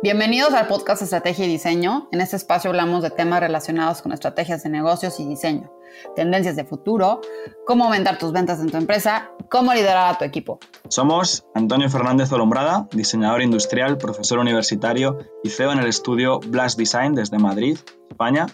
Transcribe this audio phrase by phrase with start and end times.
[0.00, 2.08] Bienvenidos al podcast Estrategia y Diseño.
[2.12, 5.72] En este espacio hablamos de temas relacionados con estrategias de negocios y diseño,
[6.14, 7.20] tendencias de futuro,
[7.66, 10.60] cómo aumentar tus ventas en tu empresa, cómo liderar a tu equipo.
[10.88, 17.16] Somos Antonio Fernández Olombrada, diseñador industrial, profesor universitario y CEO en el estudio Blast Design
[17.16, 17.76] desde Madrid,
[18.08, 18.46] España.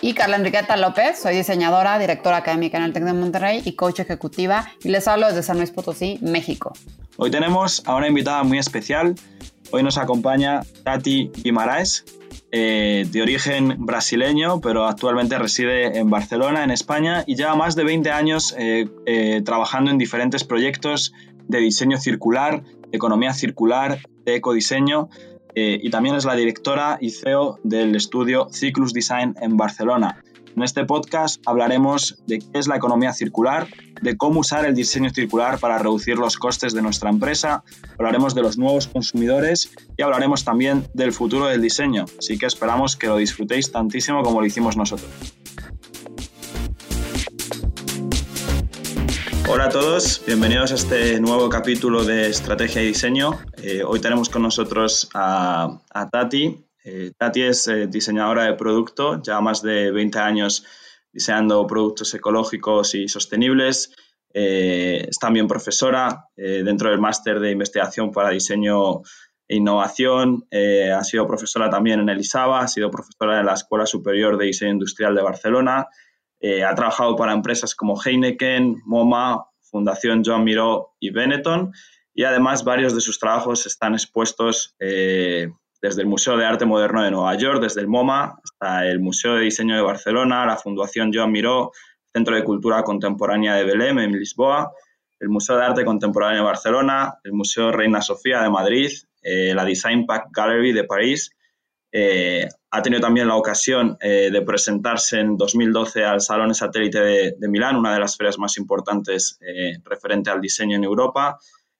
[0.00, 4.00] Y Carla Enriqueta López, soy diseñadora, directora académica en el TEC de Monterrey y coach
[4.00, 6.72] ejecutiva y les hablo desde San Luis Potosí, México.
[7.18, 9.14] Hoy tenemos a una invitada muy especial,
[9.74, 12.04] Hoy nos acompaña Tati Guimaraes,
[12.52, 17.82] eh, de origen brasileño, pero actualmente reside en Barcelona, en España, y lleva más de
[17.82, 21.12] 20 años eh, eh, trabajando en diferentes proyectos
[21.48, 25.08] de diseño circular, economía circular, de ecodiseño,
[25.56, 30.22] y también es la directora y CEO del estudio Cyclus Design en Barcelona.
[30.56, 33.66] En este podcast hablaremos de qué es la economía circular,
[34.00, 37.64] de cómo usar el diseño circular para reducir los costes de nuestra empresa,
[37.98, 42.04] hablaremos de los nuevos consumidores y hablaremos también del futuro del diseño.
[42.20, 45.10] Así que esperamos que lo disfrutéis tantísimo como lo hicimos nosotros.
[49.48, 53.40] Hola a todos, bienvenidos a este nuevo capítulo de Estrategia y Diseño.
[53.56, 59.20] Eh, hoy tenemos con nosotros a, a Tati, eh, Tati es eh, diseñadora de producto,
[59.22, 60.66] ya más de 20 años
[61.10, 63.94] diseñando productos ecológicos y sostenibles.
[64.34, 69.02] Eh, es también profesora dentro del máster de investigación para diseño
[69.46, 70.46] e innovación.
[70.50, 74.46] ha sido profesora también en el ISABA, ha sido profesora en la Escuela Superior de
[74.46, 75.86] Diseño Industrial de Barcelona.
[76.66, 81.72] ha trabajado para empresas como Heineken, MoMA, Fundación Joan Miró y Benetton.
[82.12, 84.74] Y además varios de sus trabajos están expuestos
[85.84, 89.34] desde el Museo de Arte Moderno de Nueva York, desde el MoMA hasta el Museo
[89.34, 91.72] de Diseño de Barcelona, la Fundación Joan Miró,
[92.10, 94.72] Centro de Cultura Contemporánea de Belém en Lisboa,
[95.20, 99.62] el Museo de Arte Contemporáneo de Barcelona, el Museo Reina Sofía de Madrid, eh, la
[99.62, 101.30] Design Pack Gallery de París.
[101.92, 107.34] Eh, ha tenido también la ocasión eh, de presentarse en 2012 al Salón Satélite de,
[107.38, 109.38] de, Milán, una de las ferias más importantes
[109.84, 111.38] referente al diseño en Europa.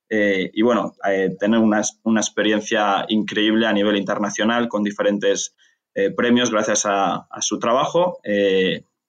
[0.09, 5.57] Eh, y bueno, eh, tener una, una, experiencia increíble a nivel internacional con diferentes
[5.95, 8.21] eh, premios gracias a, su trabajo.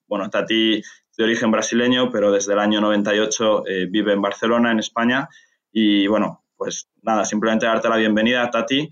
[0.08, 0.82] bueno, Tati
[1.18, 5.28] de origen brasileño, pero desde el año 98 vive en Barcelona, en España.
[5.72, 8.88] Y bueno, pues nada, simplemente darte la bienvenida, Tati.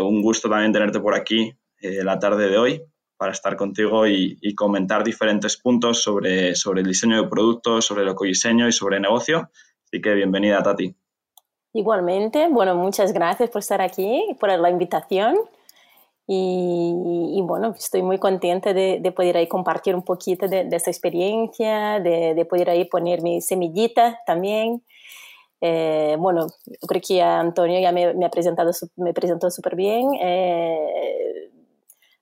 [0.00, 1.52] un gusto también tenerte por aquí
[1.82, 2.82] la tarde de hoy
[3.16, 8.08] para estar contigo y, comentar diferentes puntos sobre, sobre el diseño de productos, sobre el
[8.08, 9.50] ecodiseño y sobre negocio.
[9.84, 10.99] Así que bienvenida, Tati.
[11.72, 15.36] Igualmente, bueno, muchas gracias por estar aquí, por la invitación.
[16.32, 22.46] Y, bueno, estoy muy contenta de, poder ahí compartir un poquito de, esta experiencia, de,
[22.48, 24.84] poder ahí poner mi semillita también.
[25.60, 26.46] Eh, bueno,
[26.88, 30.08] creo que Antonio ya me, ha presentado, me presentó súper bien.
[30.20, 31.50] Eh,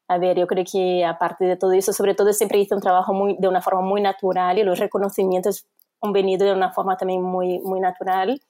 [0.08, 3.12] a ver, yo creo que aparte de todo eso, sobre todo siempre hice un trabajo
[3.12, 5.66] muy, de una forma muy natural y los reconocimientos
[6.00, 8.40] han venido de una forma también muy, muy natural.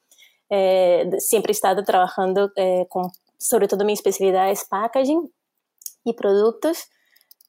[0.50, 5.30] Eh, siempre he estado trabajando eh, con, sobre todo mi especialidad es packaging
[6.04, 6.88] y productos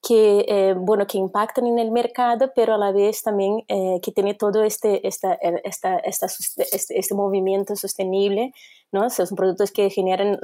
[0.02, 4.34] que, eh, bueno, que impactan en el mercado, pero a la vez también que tiene
[4.34, 5.34] todo este, esta,
[5.66, 8.54] esta, esta, este, este, movimiento sostenible,
[8.92, 9.10] ¿no?
[9.10, 10.40] Son productos que generan,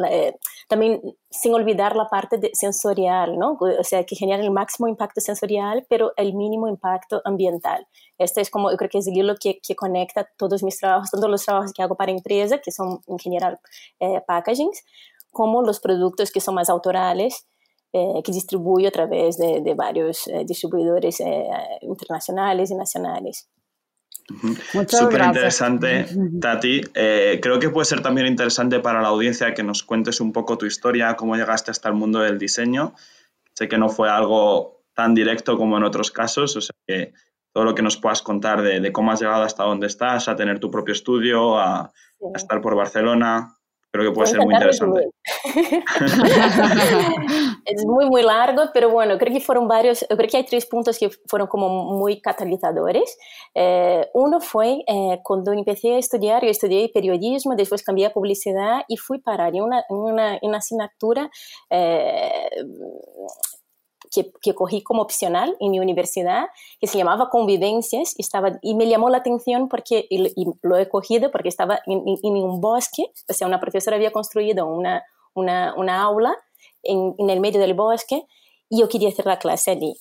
[0.68, 3.58] también sin olvidar la parte de sensorial, ¿no?
[3.60, 7.88] O sea, que generan el máximo impacto sensorial, pero el mínimo impacto ambiental.
[8.18, 11.12] Este es como, yo creo que es el hilo que, que conecta todos mis trabajos,
[11.12, 13.60] tanto los trabajos que hago para empresa, que son en general
[14.00, 14.84] eh, packagings,
[15.32, 17.46] como los productos que son más autorales,
[17.98, 21.48] eh, que distribuyo a través de, de varios eh, distribuidores eh,
[21.82, 23.48] internacionales y nacionales.
[24.88, 26.08] Súper interesante,
[26.42, 26.82] Tati.
[26.94, 30.58] Eh, creo que puede ser también interesante para la audiencia que nos cuentes un poco
[30.58, 32.96] tu historia, cómo llegaste hasta el mundo del diseño.
[33.54, 37.14] Sé que no fue algo tan directo como en otros casos, o sea que
[37.54, 40.60] todo lo que nos puedas contar de, cómo has llegado hasta donde estás, a tener
[40.60, 41.92] tu propio estudio, a,
[42.34, 43.56] estar por Barcelona.
[43.92, 45.10] Creo que puede ser muy interesante.
[47.66, 50.98] es muy, muy largo, pero bueno, creo que fueron varios, creo que hay tres puntos
[51.00, 53.18] que fueron como muy catalizadores.
[53.54, 58.84] Eh, uno fue eh, cuando empecé a estudiar, yo estudié periodismo, después cambié a publicidad
[58.88, 61.32] y fui parar en una, una, una asignatura
[61.70, 62.50] eh,
[64.14, 66.46] que, que, cogí como opcional en mi universidad,
[66.80, 70.88] que se llamaba Convivencias, y, estaba, y me llamó la atención porque, y, lo he
[70.88, 75.04] cogido porque estaba en, en, un bosque, o sea, una profesora había construido una,
[75.34, 76.36] una, una aula
[76.86, 78.24] en, en, el medio del bosque,
[78.70, 79.94] y yo quería hacer la clase allí.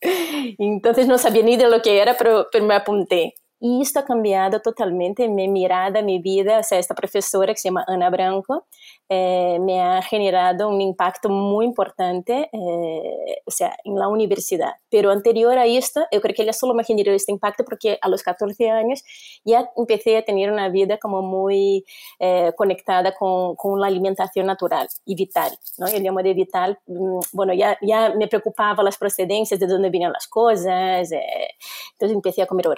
[0.58, 3.34] Entonces no sabía ni de lo que era, pero, pero me apunté.
[3.60, 6.60] Y esto ha cambiado totalmente mi mirada, mi vida.
[6.60, 8.66] O sea, esta profesora que se llama Ana Branco
[9.08, 14.74] eh, me ha generado un impacto muy importante, eh, o sea, en la universidad.
[14.90, 18.08] Pero anterior a esto, yo creo que ella solo me generó este impacto porque a
[18.08, 19.02] los 14 años
[19.44, 21.84] ya empecé a tener una vida como muy
[22.20, 25.50] eh, conectada con, con, la alimentación natural y vital.
[25.78, 25.88] ¿no?
[25.88, 30.12] Yo llamo de vital, mm, bueno, ya, ya me preocupaba las procedencias, de dónde venían
[30.12, 32.68] las cosas, entonces empecé a comer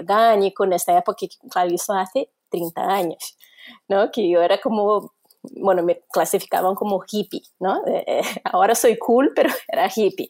[0.72, 3.36] orgánico, esta época, claro, eso hace 30 años,
[3.88, 4.10] ¿no?
[4.10, 5.12] Que yo era como,
[5.42, 7.86] bueno, me clasificaban como hippie, ¿no?
[7.86, 10.28] Eh, eh, ahora soy cool, pero era hippie.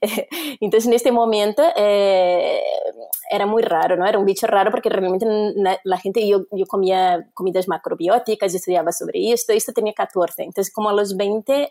[0.60, 2.60] entonces, en este momento eh,
[3.30, 4.06] era muy raro, ¿no?
[4.06, 5.26] Era un bicho raro porque realmente
[5.84, 10.42] la gente, yo, yo comía comidas macrobióticas, estudiaba sobre esto, esto tenía 14.
[10.42, 11.70] Entonces, como a los 20,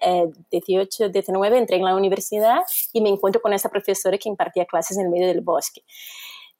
[0.50, 2.62] 18, 19, entré en la universidad
[2.94, 5.84] y me encuentro con esta profesora que impartía clases en el medio del bosque.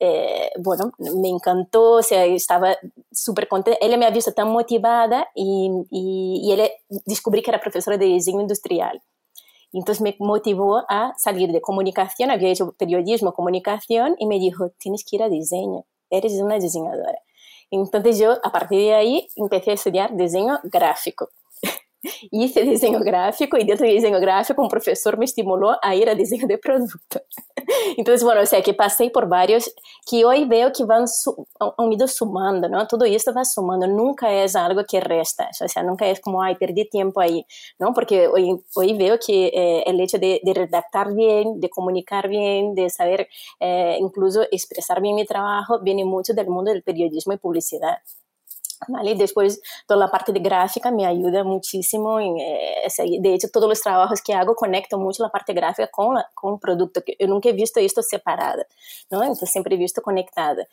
[0.04, 2.76] Eh, bueno, me encantó, o estaba
[3.12, 3.78] súper contenta.
[3.80, 6.72] Ella me ha visto tan motivada y, y, y
[7.06, 9.00] descubrí que era profesora de diseño industrial.
[9.72, 15.06] Entonces me motivó a salir de comunicación, había hecho periodismo, comunicación, y me dijo, tienes
[15.06, 17.20] que ir a diseño, eres una diseñadora.
[17.70, 21.30] Entonces yo, a partir de ahí, empecé a estudiar diseño gráfico.
[22.32, 26.16] hice diseño gráfico y dentro de diseño gráfico un profesor me estimuló a ir a
[26.16, 27.22] diseño de producto.
[27.98, 29.72] Entonces, bueno, o sea, que pasé por varios
[30.10, 31.06] que hoy veo que van
[31.78, 32.88] han ido sumando, ¿no?
[32.88, 36.56] Todo esto va sumando, nunca es algo que resta, o sea, nunca es como, ay,
[36.56, 37.46] perdí tiempo ahí,
[37.80, 37.94] ¿no?
[37.94, 42.76] Porque hoy, hoy veo que eh, el hecho de, de, redactar bien, de comunicar bien,
[42.76, 43.28] de saber
[43.60, 48.00] eh, incluso expresar bien mi trabajo, viene mucho del mundo del periodismo y publicidad.
[48.88, 49.16] ¿Vale?
[49.16, 52.20] Después, toda la parte de gráfica me ayuda muchísimo.
[52.20, 52.88] En, eh,
[53.20, 56.60] de hecho, todos los trabajos que hago conecto mucho la parte gráfica con, la, con
[56.60, 57.02] producto.
[57.04, 58.64] Que yo nunca he visto esto separado,
[59.10, 59.22] ¿no?
[59.22, 60.68] Entonces, siempre he visto conectada.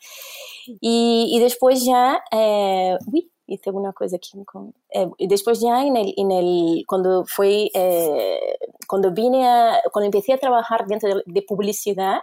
[0.81, 4.43] Y, y después ya, eh, uy, hice una cosa aquí.
[4.45, 8.57] Con, eh, después ya, en el, en el, cuando fui, eh,
[8.87, 12.19] cuando vine a, cuando empecé a trabajar dentro de, de publicidad,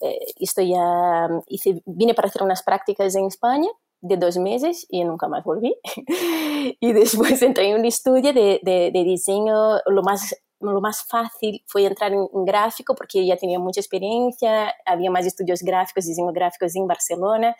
[0.00, 3.68] eh, esto ya hice, vine para hacer unas prácticas en España
[4.00, 5.76] de dos meses y nunca más volví.
[6.80, 11.84] y después entré en un estudio de, de, diseño, lo más lo más fácil fue
[11.84, 16.86] entrar en, gráfico porque ya tenía mucha experiencia, había más estudios gráficos, diseño gráficos en
[16.86, 17.54] Barcelona.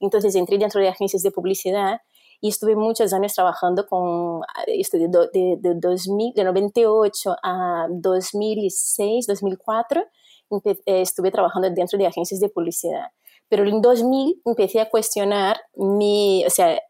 [0.00, 2.00] Entonces entré dentro de agencias de publicidad
[2.40, 9.26] y estuve muchos años trabajando con, esto de, de, de, 2000, de 98 a 2006,
[9.26, 10.04] 2004,
[10.86, 13.08] estuve trabajando dentro de agencias de publicidad.
[13.48, 16.80] Pero en 2000 empecé a cuestionar mi, o sea,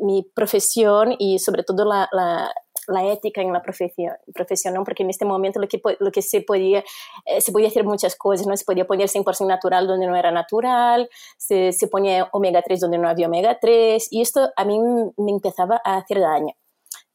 [0.00, 2.52] mi profesión y sobre todo la, la,
[2.86, 6.42] la ética en la profesión, profesión porque en este momento lo que, lo que se,
[6.42, 6.84] podía,
[7.26, 8.56] eh, se podía hacer muchas cosas, ¿no?
[8.56, 11.08] se podía poner 100% natural donde no era natural,
[11.38, 14.78] se, se ponía omega 3 donde no había omega 3 y esto a mí
[15.16, 16.54] me empezaba a hacer daño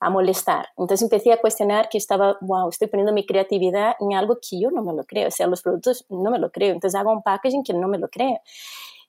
[0.06, 0.68] a molestar.
[0.78, 4.69] Entonces empecé a cuestionar que estaba, wow, estoy poniendo mi creatividad en algo que yo
[4.69, 7.24] no me lo creo, o sea, los productos no me lo creo, entonces hago un
[7.24, 8.40] packaging que no me lo creo.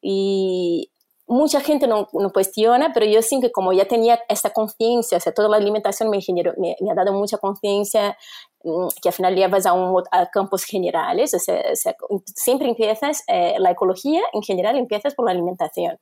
[0.00, 0.90] Y
[1.26, 5.20] mucha gente no, no cuestiona, pero yo siento que como ya tenía esta conciencia, o
[5.20, 8.16] sea, toda la alimentación me, generó, me, me ha dado mucha conciencia
[8.64, 11.94] mm, que al final llevas a, un, a campos generales, o sea, o sea
[12.34, 15.98] siempre empiezas, eh, la ecología en general empiezas por la alimentación,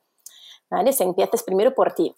[0.69, 0.91] ¿vale?
[0.91, 2.15] O sea, empiezas primero por ti.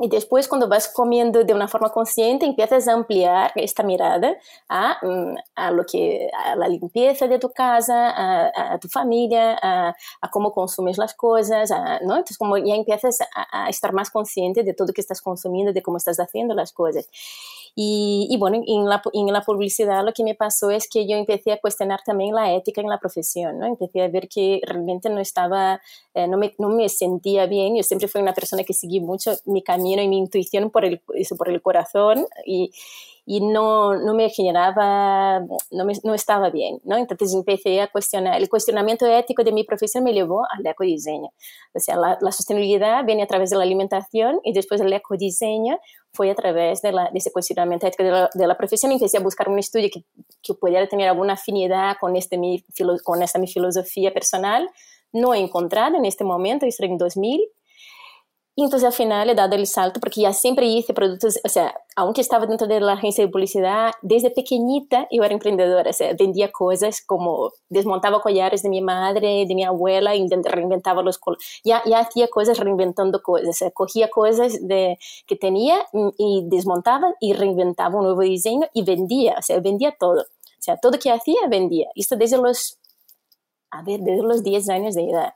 [0.00, 4.34] Y después, cuando vas comiendo de una forma consciente, empiezas a ampliar esta mirada
[4.68, 9.58] a, mm, a lo que, a la limpieza de tu casa, a, a tu familia,
[9.62, 11.70] a, a, consumes las cosas,
[12.02, 12.16] ¿no?
[12.16, 15.82] Entonces, como ya empiezas a, estar más consciente de todo lo que estás consumiendo, de
[15.82, 17.08] cómo estás haciendo las cosas.
[17.74, 21.16] Y, y bueno, en la, en la publicidad lo que me pasó es que yo
[21.16, 23.66] empecé a cuestionar también la ética en la profesión, ¿no?
[23.66, 25.80] Empecé a ver que realmente no estaba,
[26.14, 27.76] eh, no, me, no me sentía bien.
[27.76, 31.00] Yo siempre fui una persona que seguí mucho mi camino y mi intuición por el,
[31.36, 32.72] por el corazón y,
[33.32, 35.38] y no, no me generaba,
[35.70, 36.96] no, me, no estaba bien, ¿no?
[36.96, 41.28] Entonces empecé a cuestionar, el cuestionamiento ético de mi profesión me llevó al ecodiseño.
[41.72, 45.78] O sea, la, la sostenibilidad viene a través de la alimentación y después el ecodiseño
[46.12, 48.90] fue a través de, la, de ese cuestionamiento ético de la, de la, profesión.
[48.90, 50.02] Empecé a buscar un estudio que,
[50.42, 52.64] que pudiera tener alguna afinidad con, este, mi,
[53.04, 54.68] con esta mi filosofía personal.
[55.12, 57.48] No he encontrado en este momento, estoy en 2000,
[58.56, 61.74] y entonces al final he dado el salto porque ya siempre hice productos, o sea,
[61.96, 66.14] aunque estaba dentro de la agencia de publicidad, desde pequeñita yo era emprendedora, o sea,
[66.18, 71.20] vendía cosas como desmontaba collares de mi madre, de mi abuela, y reinventaba los
[71.64, 75.76] ya, ya hacía cosas reinventando cosas, o sea, cogía cosas de, que tenía
[76.18, 80.22] y desmontaba y reinventaba un nuevo diseño y vendía, o sea, vendía todo.
[80.22, 81.88] O sea, todo que hacía vendía.
[81.94, 82.78] Esto desde los,
[83.70, 85.34] a ver, desde los 10 años de edad.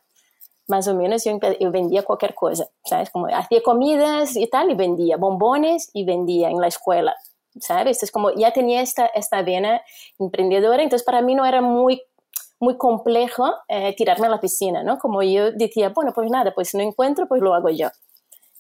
[0.66, 3.10] Más o menos yo, yo, vendía cualquier cosa, ¿sabes?
[3.10, 7.14] Como hacía comidas y tal, y vendía bombones y vendía en la escuela,
[7.60, 8.02] ¿sabes?
[8.02, 9.82] Es como ya tenía esta, esta vena
[10.18, 12.02] emprendedora, entonces para mí no era muy
[12.60, 14.98] muy complejo eh, tirarme a la piscina, ¿no?
[14.98, 17.88] Como yo decía, bueno, pues nada, pues si no encuentro, pues lo hago yo.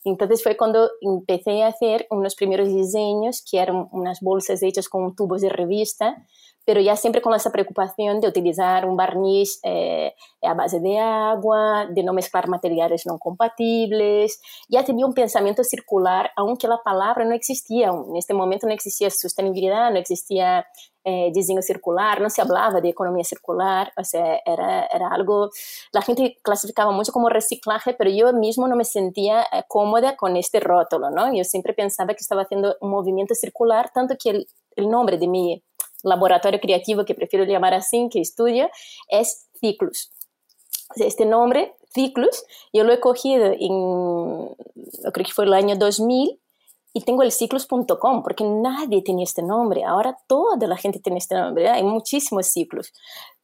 [0.04, 5.16] Entonces fue cuando empecé a hacer unos primeros diseños que eran unas bolsas hechas con
[5.16, 6.22] tubos de revista
[6.64, 11.86] pero ya siempre con esa preocupación de utilizar un barniz eh, a base de agua,
[11.90, 14.40] de no mezclar materiales no compatibles.
[14.68, 17.88] Ya tenía un pensamiento circular, aunque la palabra no existía.
[17.88, 20.66] En este momento no existía sostenibilidad, no existía
[21.06, 25.50] eh, diseño circular, no se hablaba de economía circular, o sea, era, algo,
[25.92, 30.38] la gente clasificaba mucho como reciclaje, pero yo mismo no me sentía eh, cómoda con
[30.38, 31.34] este rótulo, ¿no?
[31.36, 35.62] Yo siempre pensaba que estaba haciendo un movimiento circular, tanto que el nombre de mi
[36.04, 38.70] laboratorio creativo que prefiero llamar así, que estudia,
[39.08, 40.10] es Ciclus.
[40.96, 44.54] Este nombre, Ciclus, yo lo he cogido en,
[45.12, 46.38] creo que fue el año 2000,
[46.96, 49.82] y tengo el ciclus.com, porque nadie tenía este nombre.
[49.82, 52.92] Ahora toda la gente tiene este nombre, hay muchísimos ciclos.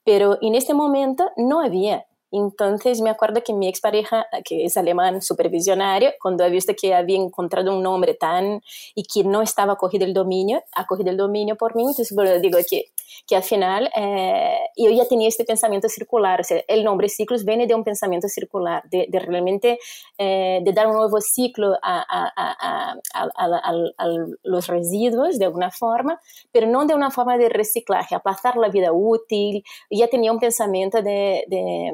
[0.05, 2.07] Pero en este momento no había.
[2.33, 7.17] Entonces me acuerdo que mi expareja, que es alemán supervisionario, cuando ha visto que había
[7.17, 8.63] encontrado un nombre tan
[8.95, 12.39] y que no estaba cogido el dominio, ha cogido el dominio por mí, entonces bueno,
[12.39, 12.87] digo que,
[13.27, 17.45] que al final eh, yo ya tenía este pensamiento circular, o sea, el nombre ciclos
[17.45, 19.79] viene de un pensamiento circular, de, de realmente
[20.19, 24.07] eh, de dar un nuevo ciclo a, a, a, a,
[24.43, 26.21] los residuos de alguna forma,
[26.53, 31.03] pero no de una forma de reciclaje, aplazar la vida útil, ya tenía un pensamiento
[31.03, 31.93] de, de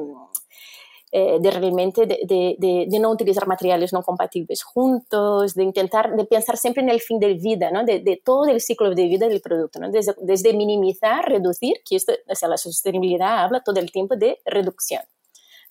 [1.19, 6.57] eh, de realmente de, de, no utilizar materiales no compatibles juntos, de intentar, de pensar
[6.57, 7.83] siempre en el fin de vida, ¿no?
[7.83, 9.89] de, todo el ciclo de vida del producto, ¿no?
[9.89, 14.37] desde, desde minimizar, reducir, que esto, o sea, la sostenibilidad habla todo el tiempo de
[14.45, 15.01] reducción,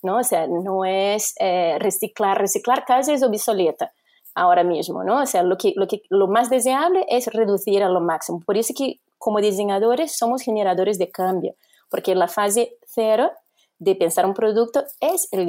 [0.03, 0.17] ¿no?
[0.17, 3.93] O sea, no es eh, reciclar, reciclar casi es obsoleta
[4.35, 5.21] ahora mismo, ¿no?
[5.21, 8.41] O sea, lo, que, lo, que, lo más deseable es reducir a lo máximo.
[8.45, 11.55] Por eso que como diseñadores somos generadores de cambio,
[11.89, 13.31] porque la fase cero
[13.79, 15.45] de pensar un producto es el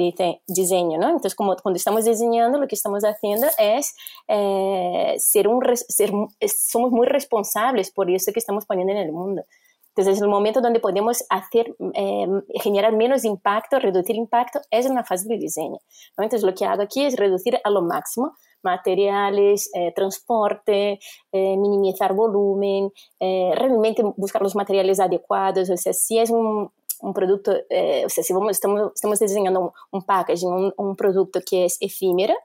[0.47, 1.07] diseño, ¿no?
[1.07, 3.95] Entonces, como cuando estamos diseñando, lo que estamos haciendo es
[4.27, 6.11] eh, ser un, ser,
[6.47, 9.43] somos muy responsables por eso que estamos poniendo en el mundo.
[9.89, 12.27] Entonces, es el momento donde podemos hacer, eh,
[12.61, 15.79] generar menos impacto, reducir impacto, es en la fase de diseño.
[16.17, 16.23] ¿no?
[16.23, 20.99] Entonces, lo que hago aquí es reducir a lo máximo materiales, eh, transporte,
[21.31, 25.69] minimizar volumen, realmente buscar los materiales adecuados.
[25.69, 26.69] O sea, si es un,
[27.01, 30.95] un producto, eh, o sea, si vamos, estamos, estamos diseñando un, un packaging, un, un,
[30.95, 32.35] producto que es efímero,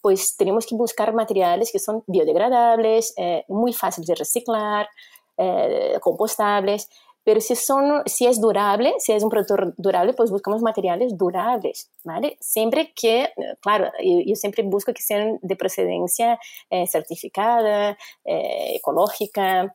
[0.00, 4.88] pues tenemos que buscar materiales que son biodegradables, eh, muy fáciles de reciclar,
[5.36, 6.88] eh, compostables,
[7.24, 11.90] pero si, son, si es durable, si es un producto durable, pues buscamos materiales durables,
[12.04, 12.36] ¿vale?
[12.38, 13.30] Siempre que,
[13.62, 16.38] claro, yo, yo siempre busco que sean de procedencia
[16.86, 19.74] certificada, ecológica,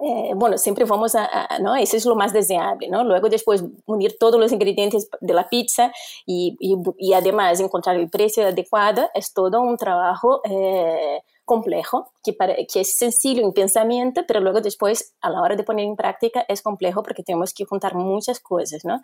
[0.00, 1.76] eh, bueno, siempre vamos a, ¿no?
[1.76, 3.04] Eso es lo más deseable, ¿no?
[3.04, 5.92] Luego después unir todos los ingredientes de la pizza
[6.24, 12.34] y, y, además encontrar el precio adecuado es todo un trabajo eh, complejo, que,
[12.72, 16.44] que es sencillo en pensamiento, pero luego después a la hora de poner en práctica
[16.48, 19.02] es complejo porque tenemos que juntar muchas cosas, ¿no?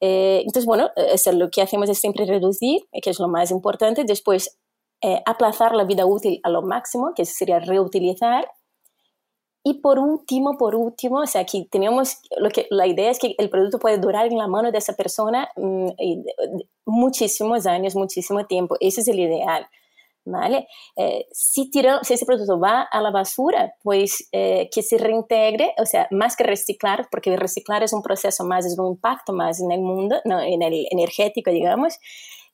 [0.00, 4.02] Eh, entonces, bueno, eso lo que hacemos es siempre reducir, que es lo más importante,
[4.04, 4.58] después
[5.26, 8.48] aplazar la vida útil a lo máximo, que sería reutilizar,
[9.68, 13.34] y por último, por último, o sea, aquí tenemos, lo que, la idea es que
[13.36, 15.88] el producto puede durar en la mano de esa persona mmm,
[16.86, 18.76] muchísimos años, muchísimo tiempo.
[18.80, 19.66] Ese es el ideal.
[20.24, 20.68] ¿Vale?
[20.96, 25.74] Eh, si, tira, si ese producto va a la basura, pues eh, que se reintegre,
[25.78, 29.60] o sea, más que reciclar, porque reciclar es un proceso más, es un impacto más
[29.60, 31.98] en el mundo, no, en el energético, digamos.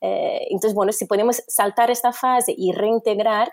[0.01, 3.53] Eh, entonces, bueno, si podemos saltar esta fase y reintegrar,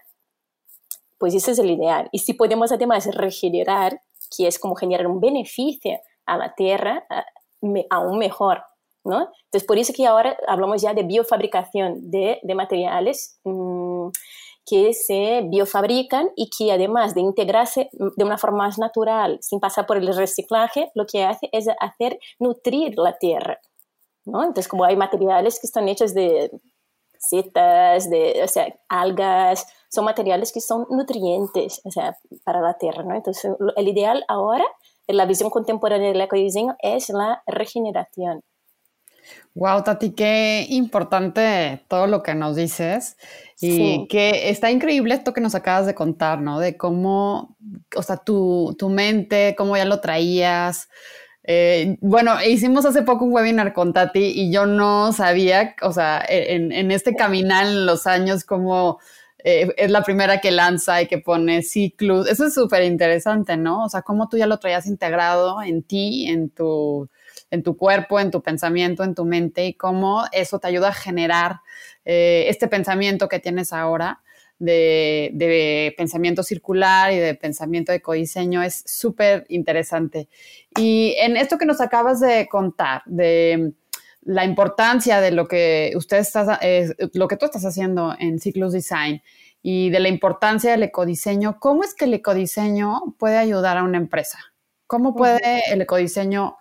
[1.21, 2.09] pues ese es el ideal.
[2.11, 4.01] Y si podemos además regenerar,
[4.35, 7.05] que es como generar un beneficio a la tierra,
[7.91, 8.63] aún mejor.
[9.03, 9.29] ¿no?
[9.45, 14.07] Entonces, por eso que ahora hablamos ya de biofabricación de, de materiales mmm,
[14.65, 19.85] que se biofabrican y que además de integrarse de una forma más natural, sin pasar
[19.85, 23.59] por el reciclaje, lo que hace es hacer nutrir la tierra.
[24.25, 24.39] ¿no?
[24.39, 26.49] Entonces, como hay materiales que están hechos de
[27.19, 33.03] setas, de o sea, algas, son materiales que son nutrientes o sea, para la tierra.
[33.03, 33.13] ¿no?
[33.13, 34.63] Entonces, el ideal ahora,
[35.07, 38.41] en la visión contemporánea del ecodiseño, es la regeneración.
[39.53, 43.17] Wow, Tati, qué importante todo lo que nos dices
[43.60, 46.60] y que está increíble esto que nos acabas de contar, ¿no?
[46.60, 47.57] De cómo,
[47.95, 50.88] o sea, tu, tu mente, cómo ya lo traías,
[51.43, 56.24] Eh, bueno, hicimos hace poco un webinar con Tati y yo no sabía, o sea,
[56.27, 59.00] en, en este caminar en los años, cómo
[59.43, 62.27] eh, es la primera que lanza y que pone ciclos.
[62.27, 63.86] Eso es súper interesante, ¿no?
[63.86, 67.10] O sea, cómo tú ya lo traías integrado en ti, en tu,
[67.50, 70.93] en tu cuerpo, en tu pensamiento, en tu mente y cómo eso te ayuda a
[70.93, 71.62] generar
[72.05, 74.21] eh, este pensamiento que tienes ahora.
[74.60, 80.29] De, de, pensamiento circular y de pensamiento de codiseño es súper interesante.
[80.77, 83.74] Y en esto que nos acabas de contar, de
[84.21, 88.73] la importancia de lo que usted está, eh, lo que tú estás haciendo en Ciclos
[88.73, 89.21] Design
[89.61, 93.97] y de la importancia del ecodiseño, ¿cómo es que el ecodiseño puede ayudar a una
[93.97, 94.39] empresa?
[94.87, 96.57] ¿Cómo puede el ecodiseño?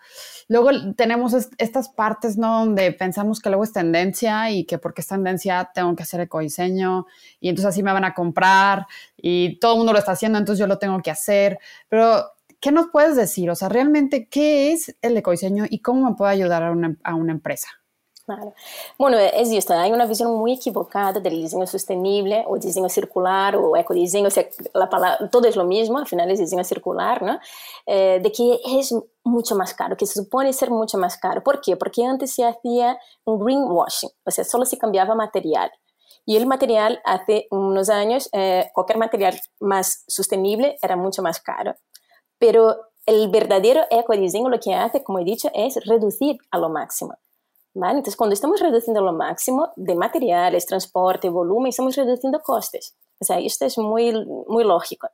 [0.46, 2.60] Luego tenemos estas partes, ¿no?
[2.60, 7.06] Donde pensamos que luego es tendencia y que porque es tendencia tengo que hacer ecodiseño
[7.40, 8.86] y entonces así me van a comprar
[9.16, 11.58] y todo el mundo lo está haciendo, entonces yo lo tengo que hacer.
[11.88, 12.24] Pero
[12.60, 13.50] ¿qué nos puedes decir?
[13.50, 17.14] O sea, realmente, ¿qué es el ecodiseño y cómo me puede ayudar a una, a
[17.14, 17.68] una empresa?
[18.26, 18.54] Claro.
[18.96, 23.76] Bueno, es esto, hay una visión muy equivocada del diseño sostenible o diseño circular o
[23.76, 27.40] ecodiseño, o sea, la palabra, todo es lo mismo, al final es diseño circular, ¿no?
[27.86, 31.42] Eh, de que es mucho más caro, que se supone ser mucho más caro.
[31.42, 31.76] ¿Por qué?
[31.76, 35.72] Porque antes se hacía un greenwashing, o sea, solo se cambiaba material.
[36.24, 41.74] Y el material hace unos años, eh, cualquier material más sostenible era mucho más caro.
[42.40, 47.14] Pero el verdadero ecodiseño lo que hace, como he dicho, es reducir a lo máximo.
[47.74, 47.98] ¿vale?
[47.98, 52.96] Entonces, cuando estamos reduciendo a lo máximo de materiales, transporte, volumen, estamos reduciendo costes.
[53.20, 54.12] O sea, esto es muy,
[54.48, 55.08] muy lógico.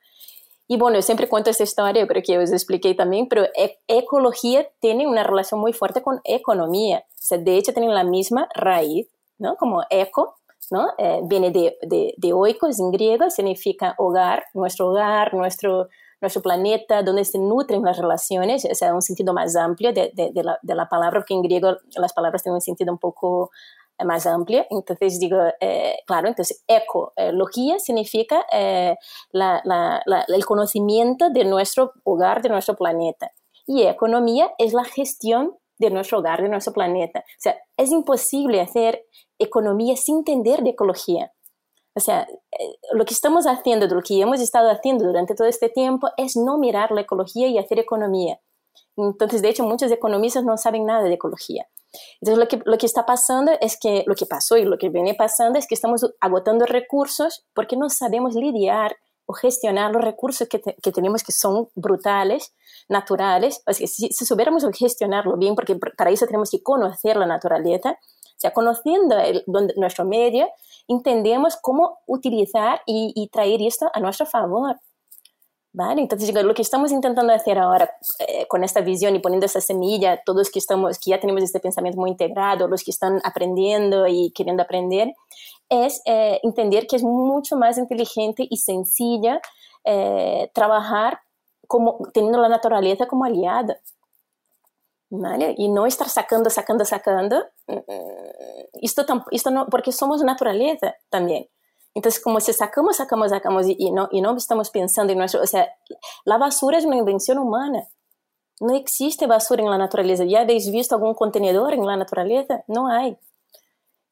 [0.68, 4.66] Y bueno, yo siempre cuento esta historia, creo que os expliqué también, pero e ecología
[4.80, 7.04] tiene una relación muy fuerte con economía.
[7.08, 9.56] O sea, de hecho, tienen la misma raíz, ¿no?
[9.56, 10.36] Como eco,
[10.70, 10.88] ¿no?
[10.98, 15.88] Eh, viene de, de, de oikos en griego, significa hogar, nuestro hogar, nuestro,
[16.26, 20.10] nuestro planeta, donde se nutren las relaciones, o sea, un sentido más amplio de,
[20.64, 23.50] la, palabra, porque en griego las palabras tienen un sentido un poco
[23.98, 24.66] eh, más amplio.
[24.70, 28.96] Entonces digo, eh, claro, entonces ecología significa eh,
[29.30, 33.32] la, el conocimiento de nuestro hogar, de nuestro planeta.
[33.66, 37.20] Y economía es la gestión de nuestro hogar, de nuestro planeta.
[37.20, 39.04] O sea, es imposible hacer
[39.38, 41.32] economía sin entender de ecología.
[41.96, 45.70] O sea, eh, lo que estamos haciendo, lo que hemos estado haciendo durante todo este
[45.70, 48.38] tiempo es no mirar la ecología y hacer economía.
[48.98, 51.66] Entonces, de hecho, muchos economistas no saben nada de ecología.
[52.20, 54.90] Entonces, lo que, lo que está pasando es que, lo que pasó y lo que
[54.90, 60.46] viene pasando es que estamos agotando recursos porque no sabemos lidiar o gestionar los recursos
[60.48, 62.54] que, que tenemos que son brutales,
[62.90, 63.62] naturales.
[63.66, 67.98] O sea, si, si supiéramos gestionarlo bien, porque para eso tenemos que conocer la naturaleza,
[68.38, 69.44] sea, conociendo el,
[69.76, 70.48] nuestro medio,
[70.88, 74.76] entendemos cómo utilizar y, traer esto a nuestro favor.
[75.72, 76.00] ¿Vale?
[76.00, 80.22] Entonces, lo que estamos intentando hacer ahora eh, con esta visión y poniendo esa semilla,
[80.24, 84.62] todos que, que ya tenemos este pensamiento muy integrado, los que están aprendiendo y queriendo
[84.62, 85.12] aprender,
[85.68, 89.40] es eh, entender que es mucho más inteligente y sencilla
[89.84, 91.20] eh, trabajar
[91.66, 93.78] como, teniendo la naturaleza como aliada.
[95.08, 95.54] ¿Vale?
[95.56, 97.44] Y no estar sacando, sacando, sacando.
[98.74, 101.48] Esto, esto no, porque somos naturaleza también.
[101.94, 105.40] Entonces, como si sacamos, sacamos, sacamos y, no, y no estamos pensando en nuestro...
[105.40, 105.68] O sea,
[106.24, 107.88] la basura es una invención humana.
[108.60, 110.24] No existe basura en la naturaleza.
[110.24, 112.64] ¿Ya habéis visto algún contenedor en la naturaleza?
[112.66, 113.16] No hay.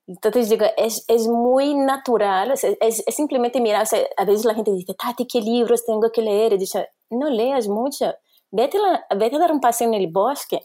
[0.06, 4.94] Entonces, digo, es, es muy natural, es, es, simplemente mirar, a veces la gente dice,
[4.94, 6.52] Tati, ¿qué libros tengo que leer?
[6.52, 8.14] Y dice, no leas mucho,
[8.50, 10.60] vete, la, vete a dar un paseo en el bosque,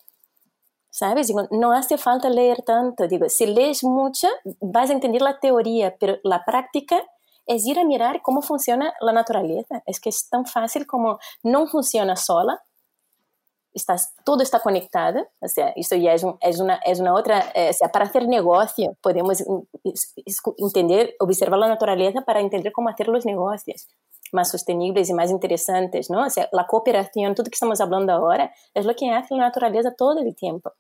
[0.90, 1.28] ¿sabes?
[1.28, 3.08] Digo, no hace falta leer tanto.
[3.08, 4.28] Digo, si lees mucho,
[4.60, 7.02] vas a entender la teoría, pero la práctica
[7.46, 9.82] es ir a mirar cómo funciona la naturaleza.
[9.86, 12.64] Es que es tan fácil como no funciona sola.
[13.80, 17.70] Estás, todo está conectado, o sea, esto ya es, es, una, es una otra, eh,
[17.70, 19.42] o sea, para hacer negocio podemos
[20.58, 23.88] entender, observar la naturaleza para entender cómo hacer los negocios
[24.32, 26.26] más sostenibles y más interesantes, ¿no?
[26.26, 29.44] O sea, la cooperación, todo lo que estamos hablando ahora, es lo que hace la
[29.44, 30.74] naturaleza todo el tiempo.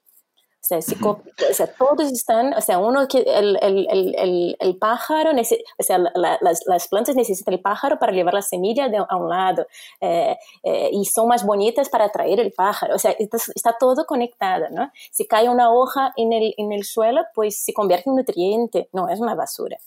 [0.61, 5.31] O sea, o sea, todos están, o sea, uno que el, el, el, el pájaro,
[5.31, 9.29] o sea, las, las, plantas necesitan el pájaro para llevar la semilla de, a un
[9.29, 9.65] lado
[10.01, 12.93] eh, eh, y son más bonitas para atraer el pájaro.
[12.95, 14.91] O sea, está, está, todo conectado, ¿no?
[15.11, 19.07] Si cae una hoja en el, en el suelo, pues se convierte en nutriente, no
[19.07, 19.77] es una basura.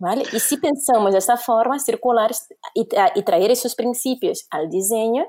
[0.00, 0.22] ¿Vale?
[0.32, 2.30] Y si pensamos de esta forma circular
[2.72, 5.26] y, y traer esos principios al diseño,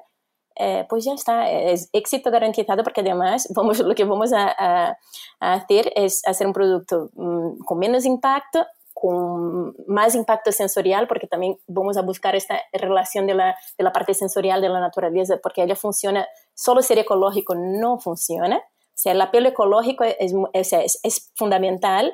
[0.56, 4.98] eh, pues ya está, es éxito garantizado porque además vamos, lo que vamos a, a,
[5.40, 11.58] hacer es hacer un producto mm, con menos impacto, con más impacto sensorial, porque también
[11.68, 15.64] vamos a buscar esta relación de la, de la parte sensorial de la naturaleza, porque
[15.64, 18.58] ella funciona, solo ser ecológico no funciona.
[18.58, 22.14] O sea, el apelo ecológico es, es, es fundamental,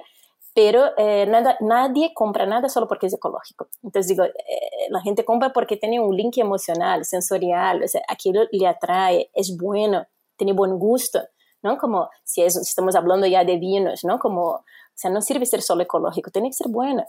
[0.55, 3.67] pero eh, nada, nadie compra nada solo porque es ecológico.
[3.83, 8.43] Entonces digo, eh, la gente compra porque tiene un link emocional, sensorial, o sea, aquello
[8.49, 11.19] le atrae, es bueno, tiene buen gusto,
[11.61, 11.77] ¿no?
[11.77, 14.17] Como si, es, estamos hablando ya de vinos, ¿no?
[14.17, 14.63] Como, o
[14.93, 17.03] sea, no sirve ser solo ecológico, tiene que ser bueno.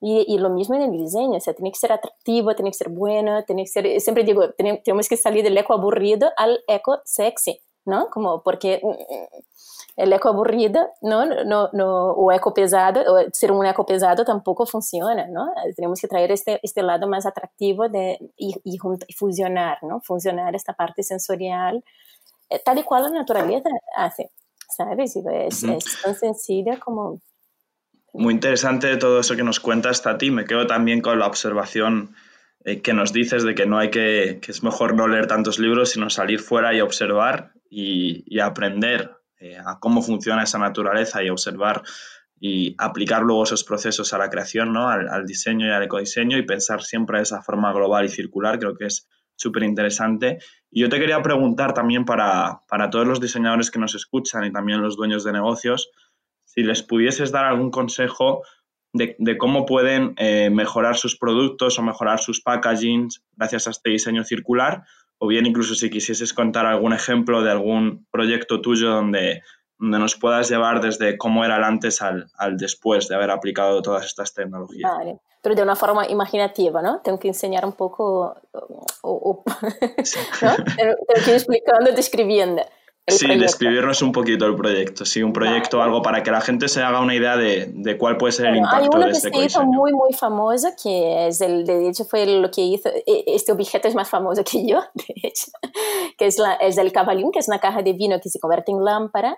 [0.00, 2.76] Y, y, lo mismo en el diseño, o sea, tiene que ser atractivo, tiene que
[2.76, 7.00] ser bueno, tiene que ser, siempre digo, tenemos que salir del eco aburrido al eco
[7.04, 8.08] sexy, ¿no?
[8.10, 9.34] Como porque mm,
[9.96, 11.24] el eco aburrido, ¿no?
[11.44, 15.52] No, no, o eco pesado, o ser un eco pesado tampoco funciona, ¿no?
[15.76, 20.00] Tenemos que traer este, este lado más atractivo de, y, y, y fusionar, ¿no?
[20.00, 21.84] Fusionar esta parte sensorial,
[22.50, 24.30] eh, tal y cual la naturaleza hace,
[24.76, 25.14] ¿sabes?
[25.16, 27.20] Es, es tan sencilla como...
[28.12, 30.30] Muy interesante todo eso que nos cuentas, Tati.
[30.30, 32.14] Me quedo también con la observación
[32.64, 35.58] eh, que nos dices de que no hay que, que es mejor no leer tantos
[35.58, 41.22] libros, sino salir fuera y observar y, y aprender eh, a cómo funciona esa naturaleza
[41.22, 41.82] y observar
[42.40, 44.88] y aplicar luego esos procesos a la creación, ¿no?
[44.88, 48.76] al, diseño y al ecodiseño y pensar siempre de esa forma global y circular, creo
[48.76, 50.38] que es súper interesante.
[50.70, 54.52] Y yo te quería preguntar también para, para, todos los diseñadores que nos escuchan y
[54.52, 55.90] también los dueños de negocios,
[56.44, 58.42] si les pudieses dar algún consejo
[58.92, 63.90] de, de cómo pueden eh, mejorar sus productos o mejorar sus packagings gracias a este
[63.90, 64.84] diseño circular
[65.18, 69.42] o bien incluso si quisieses contar algún ejemplo de algún proyecto tuyo donde,
[69.78, 73.82] donde nos puedas llevar desde cómo era el antes al, al después de haber aplicado
[73.82, 74.90] todas estas tecnologías.
[74.90, 77.00] Vale, pero de una forma imaginativa, ¿no?
[77.00, 79.44] Tengo que enseñar un poco, o, o,
[80.02, 80.18] sí.
[80.42, 80.54] ¿no?
[80.56, 82.62] Tengo que ir explicando, describiendo
[83.06, 86.82] sí, describirnos un poquito el proyecto, sí, un proyecto, algo para que la gente se
[86.82, 89.38] haga una idea de, de cuál puede ser el impacto Hay uno de este que
[89.38, 93.24] se hizo muy, muy famoso, que es el, de hecho fue lo que hizo, e,
[93.26, 95.50] este objeto es más famoso que yo, de hecho,
[96.16, 98.72] que es, la, es el cabalín, que es una caja de vino que se convierte
[98.72, 99.36] en lámpara,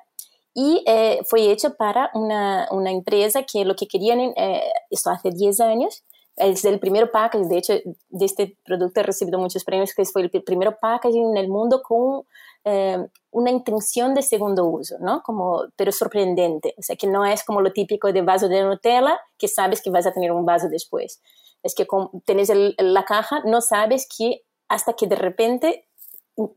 [0.54, 5.30] y eh, fue hecho para una, una, empresa que lo que querían, eh, esto hace
[5.30, 6.02] 10 años,
[6.36, 10.22] es el primer packaging, de hecho, de este producto he recibido muchos premios, que fue
[10.22, 12.24] el primer packaging en el mundo con
[12.68, 12.98] eh,
[13.30, 15.22] una intención de segundo uso, ¿no?
[15.22, 19.20] Como, pero sorprendente, o sea, que no es como lo típico de vaso de Nutella,
[19.38, 21.22] que sabes que vas a tener un vaso después.
[21.62, 21.86] Es que
[22.24, 25.86] tenés la caja, no sabes que hasta que de repente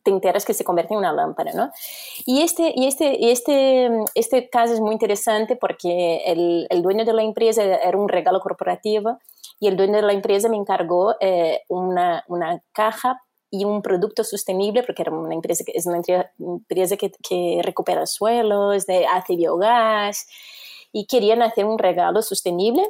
[0.03, 1.71] te enteras que se convierte en una lámpara, ¿no?
[2.25, 7.05] Y este, y este, y este, este caso es muy interesante porque el, el, dueño
[7.05, 9.19] de la empresa era un regalo corporativo
[9.59, 14.23] y el dueño de la empresa me encargó eh, una, una caja y un producto
[14.23, 16.01] sostenible, porque era una empresa que es una
[16.37, 20.27] empresa que, que recupera suelos, de, hace biogás,
[20.91, 22.83] y querían hacer un regalo sostenible,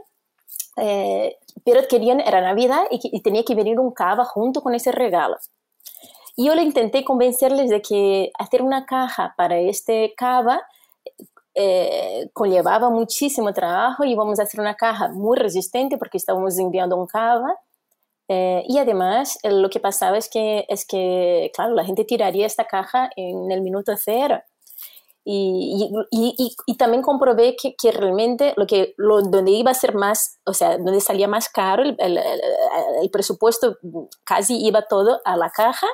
[0.78, 4.92] eh, pero querían, era Navidad y, y, tenía que venir un cava junto con ese
[4.92, 5.38] regalo.
[6.36, 10.62] Y yo le intenté convencerles de que hacer una caja para este cava
[11.62, 16.96] eh, conllevaba muchísimo trabajo y íbamos a hacer una caja muy resistente porque estábamos enviando
[16.96, 17.54] un cava
[18.32, 22.46] eh, y además, eh, lo que pasaba es que, es que, claro, la gente tiraría
[22.46, 24.40] esta caja en el minuto cero.
[25.26, 29.74] Y, y, y, y también comprobé que, que, realmente lo que, lo, donde iba a
[29.74, 32.20] ser más, o sea, donde salía más caro, el, el,
[33.02, 33.78] el presupuesto
[34.24, 35.88] casi iba todo a la caja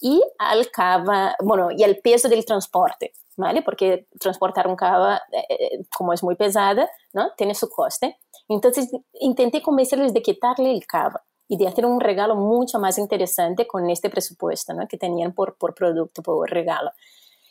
[0.00, 3.62] y al cava, bueno, y al peso del transporte, ¿vale?
[3.62, 7.30] Porque transportar un cava, eh, como es muy pesada, ¿no?
[7.36, 8.18] Tiene su coste.
[8.48, 13.66] Entonces, intenté convencerles de quitarle el cava y de hacer un regalo mucho más interesante
[13.66, 14.86] con este presupuesto ¿no?
[14.86, 16.90] que tenían por, por producto, por regalo.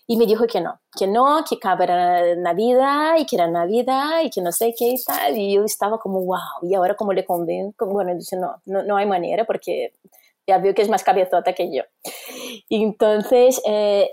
[0.09, 4.29] Y me dijo que no, que no, que era Navidad y que era Navidad y
[4.29, 5.37] que no sé qué y tal.
[5.37, 8.95] Y yo estaba como, wow, y ahora como le convenzo, bueno, dice, no, no, no
[8.95, 9.91] hay manera porque
[10.47, 11.83] ya vio que es más cabezota que yo.
[12.69, 14.09] Entonces, eh,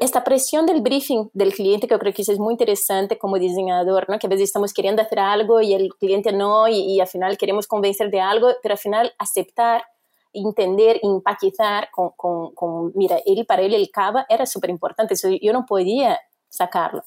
[0.00, 4.08] esta presión del briefing del cliente, que yo creo que es muy interesante como diseñador,
[4.08, 4.18] ¿no?
[4.18, 7.36] que a veces estamos queriendo hacer algo y el cliente no, y, y al final
[7.38, 9.84] queremos convencer de algo, pero al final aceptar,
[10.32, 15.52] entender, empatizar con, con, con mira, él para él el cava era súper importante, yo
[15.52, 16.18] no podía
[16.48, 17.02] sacarlo.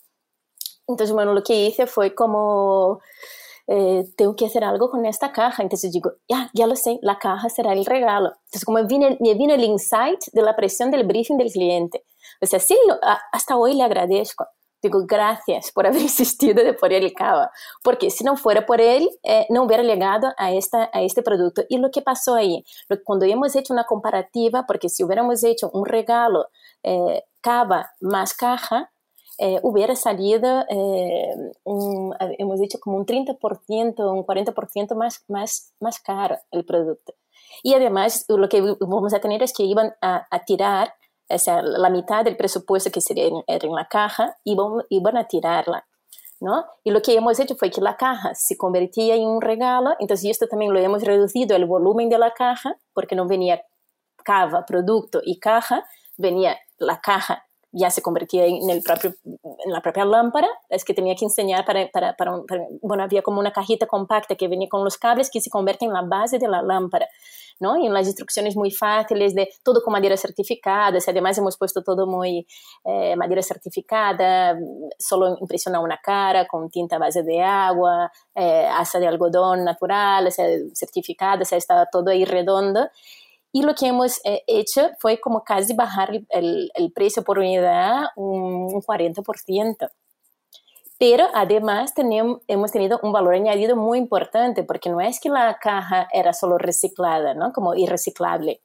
[0.88, 3.00] Entonces, bueno, lo que hice fue como,
[3.72, 5.62] eh, tengo que hacer algo con esta caja.
[5.62, 8.30] Entonces digo, ya, ya lo sé, la caja será el regalo.
[8.46, 12.04] Entonces, como me vino el insight de la presión del briefing del cliente.
[12.42, 12.78] O sea, sí,
[13.32, 14.48] hasta hoy le agradezco.
[14.82, 17.52] Digo, gracias por haber insistido de poner el cava,
[17.84, 21.64] porque si no fuera por él, eh, no hubiera llegado a, esta, a este producto.
[21.68, 22.64] Y lo que pasó ahí,
[23.04, 26.48] cuando hemos hecho una comparativa, porque si hubiéramos hecho un regalo
[26.84, 28.90] eh, cava más caja,
[29.42, 36.00] eh, hubiera salido, eh, un, hemos dicho, como un 30%, un 40% más, más, más
[36.02, 37.14] caro el producto.
[37.64, 40.94] Y además lo que vamos a tener es que iban a, a tirar
[41.30, 45.86] o la mitad del presupuesto que sería en, en la caja, iban, iban a tirarla.
[46.42, 46.66] ¿no?
[46.84, 50.32] Y lo que hemos hecho fue que la caja se convertía en un regalo, entonces
[50.32, 53.62] esto también lo hemos reducido el volumen de la caja, porque no venía
[54.24, 55.86] cava, producto y caja,
[56.18, 60.94] venía la caja ya se convertía en, el propio, en la propia lámpara, es que
[60.94, 62.38] tenía que enseñar para, para, para,
[62.82, 65.94] bueno, había como una cajita compacta que venía con los cables que se convierte en
[65.94, 67.08] la base de la lámpara.
[67.60, 67.78] ¿no?
[67.78, 72.08] Y en las instrucciones muy fáciles de todo con madera certificada, además hemos puesto todo
[72.08, 72.48] muy
[72.86, 74.58] eh, madera certificada,
[74.98, 80.32] solo impresiona una cara con tinta base de agua, eh, asa de algodón natural, o
[80.32, 82.90] sea, certificada, o sea, estaba todo ahí redondo.
[83.52, 88.08] Y lo que hemos eh, hecho fue como casi bajar el, el precio por unidad
[88.16, 89.90] un 40%
[91.00, 95.58] pero además tenemos, hemos tenido un valor añadido muy importante, porque no es que la
[95.58, 97.54] caja era solo reciclada, ¿no?
[97.54, 98.62] como irreciclable,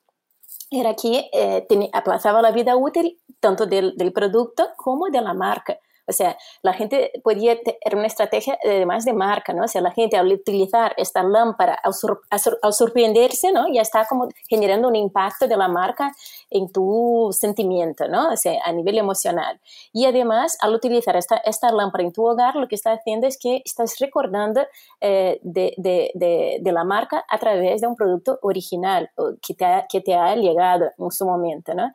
[0.69, 5.79] era que eh, aplazaba la vida útil tanto del, del producto como de la marca.
[6.07, 9.65] O sea, la gente podía tener una estrategia además de marca, ¿no?
[9.65, 13.67] O sea, la gente al utilizar esta lámpara, al, sorprenderse, ¿no?
[13.73, 16.13] Ya está como generando un impacto de la marca
[16.51, 18.31] en tu sentimiento, ¿no?
[18.33, 19.61] O sea, a nivel emocional.
[19.93, 23.39] Y además, al utilizar esta, esta lámpara en tu hogar, lo que está haciendo es
[23.39, 24.63] que estás recordando
[25.01, 29.65] eh, de, de, de, de, la marca a través de un producto original que te
[29.65, 31.93] ha, que te ha llegado en su momento, ¿no?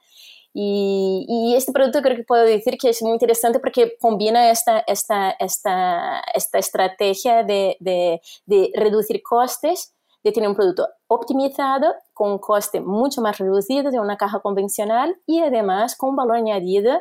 [0.54, 5.32] Y, este producto creo que puedo decir que es muy interesante porque combina esta, esta,
[5.32, 12.40] esta, esta estrategia de, de, de, reducir costes, de tener un producto optimizado con un
[12.40, 17.00] coste mucho más reducido de una caja convencional y además con un valor añadido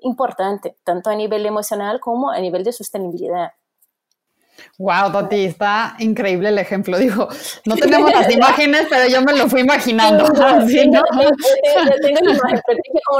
[0.00, 3.52] importante, tanto a nivel emocional como a nivel de sostenibilidad.
[4.78, 6.98] Wow, Tati, está increíble el ejemplo.
[6.98, 7.28] Digo,
[7.64, 10.24] no tenemos las imágenes, pero yo me lo fui imaginando.
[10.64, 11.02] Sí, ¿no?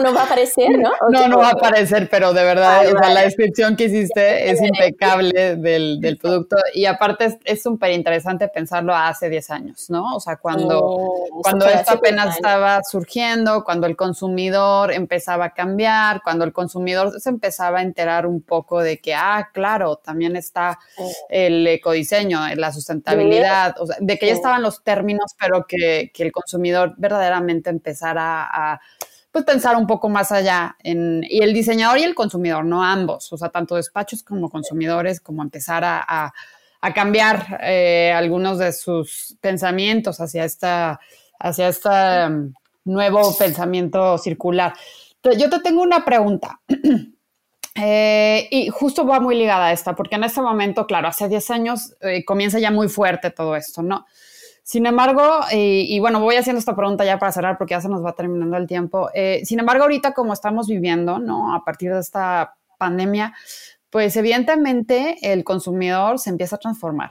[0.01, 0.93] no va a aparecer, ¿no?
[1.11, 6.01] No, no va a aparecer, pero de verdad, la descripción que hiciste es impecable del,
[6.01, 10.15] del producto y aparte es súper interesante pensarlo hace 10 años, ¿no?
[10.15, 16.45] O sea, cuando, cuando esto apenas estaba surgiendo, cuando el consumidor empezaba a cambiar, cuando
[16.45, 20.79] el consumidor se empezaba a enterar un poco de que, ah, claro, también está
[21.35, 27.71] el ecodiseño, la sustentabilidad, de que ya estaban los términos, pero que, el consumidor verdaderamente
[27.71, 28.81] empezara a,
[29.33, 33.33] pues pensar un poco más allá en, y el diseñador y el consumidor, no ambos,
[33.33, 36.33] o sea, tanto despachos como consumidores, como empezar a,
[36.95, 41.01] cambiar eh, algunos de sus pensamientos hacia esta,
[41.41, 41.89] hacia este
[42.85, 44.75] nuevo pensamiento circular.
[45.37, 46.61] yo te tengo una pregunta.
[47.75, 51.51] Eh, y justo va muy ligada a esta, porque en este momento, claro, hace 10
[51.51, 54.07] años eh, comienza ya muy fuerte todo esto, ¿no?
[54.63, 58.03] Sin embargo, y bueno, voy haciendo esta pregunta ya para cerrar porque ya se nos
[58.03, 59.11] va terminando el tiempo.
[59.13, 61.55] Eh, sin embargo, ahorita como estamos viviendo, ¿no?
[61.55, 63.35] A partir de esta pandemia,
[63.91, 67.11] pues evidentemente el consumidor se empieza a transformar.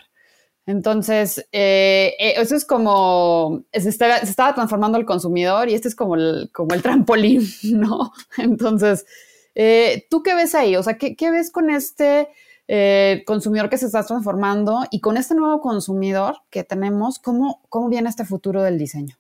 [0.66, 6.50] Entonces, eso es como, se, se, estaba transformando el consumidor y este es como el
[6.82, 8.14] trampolín, ¿no?
[8.38, 9.06] Entonces,
[9.56, 10.76] eh, ¿Tú qué ves ahí?
[10.76, 12.30] O sea, ¿qué, ves con este
[12.68, 17.20] eh, consumidor que se está transformando y con este nuevo consumidor que tenemos?
[17.20, 19.18] ¿Cómo, cómo viene este futuro del diseño?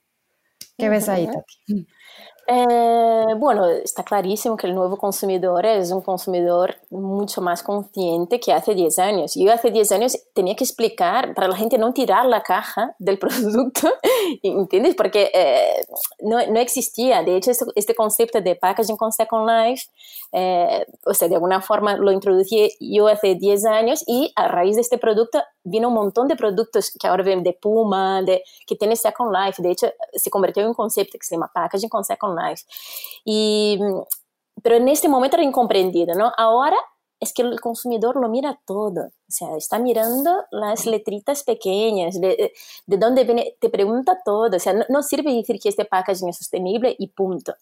[0.77, 1.87] ¿Qué ves ahí, Tati?
[2.45, 8.51] Eh, bueno, está clarísimo que el nuevo consumidor es un consumidor mucho más consciente que
[8.51, 9.34] hace 10 años.
[9.36, 13.17] Yo hace 10 años tenía que explicar para la gente no tirar la caja del
[13.19, 13.89] producto,
[14.43, 14.95] ¿entiendes?
[14.95, 15.86] Porque eh,
[16.19, 17.23] no, existía.
[17.23, 19.86] De hecho, este, este, concepto de packaging con Second Life,
[20.34, 24.75] eh, o sea, de alguna forma lo introducí yo hace 10 años y a raíz
[24.75, 28.76] de este producto vino un montón de productos que ahora ven de Puma, de, que
[28.76, 29.62] tiene Second Life.
[29.62, 32.63] De hecho, se convirtió en un concepto que se llama packaging con Second Life.
[33.26, 33.80] Y,
[34.62, 36.32] pero en este momento era incomprendido, ¿no?
[36.38, 36.78] Ahora
[37.23, 42.52] es que el consumidor lo mira todo, o sea, está mirando las letritas pequeñas, de,
[42.86, 46.38] de dónde viene, te pregunta todo, o sea, no, no, sirve que este packaging es
[46.38, 47.56] sostenible y punto.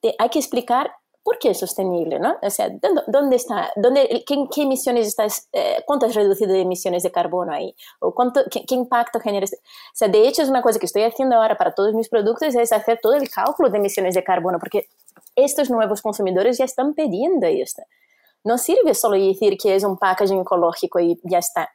[0.00, 2.18] Te, hay que explicar ¿por qué es sostenible?
[2.18, 2.36] ¿no?
[2.42, 2.70] O sea,
[3.06, 3.70] ¿dónde está?
[3.76, 7.74] Dónde, qué, qué, emisiones estás, eh, cuánto has reducido de emisiones de carbono ahí?
[8.00, 9.46] ¿O cuánto, qué, qué, impacto genera?
[9.46, 12.54] O sea, de hecho es una cosa que estoy haciendo ahora para todos mis productos,
[12.54, 14.88] es hacer todo el cálculo de emisiones de carbono, porque
[15.36, 17.82] estos nuevos consumidores ya están pidiendo esto.
[18.44, 21.70] No sirve solo decir que es un packaging ecológico y ya está.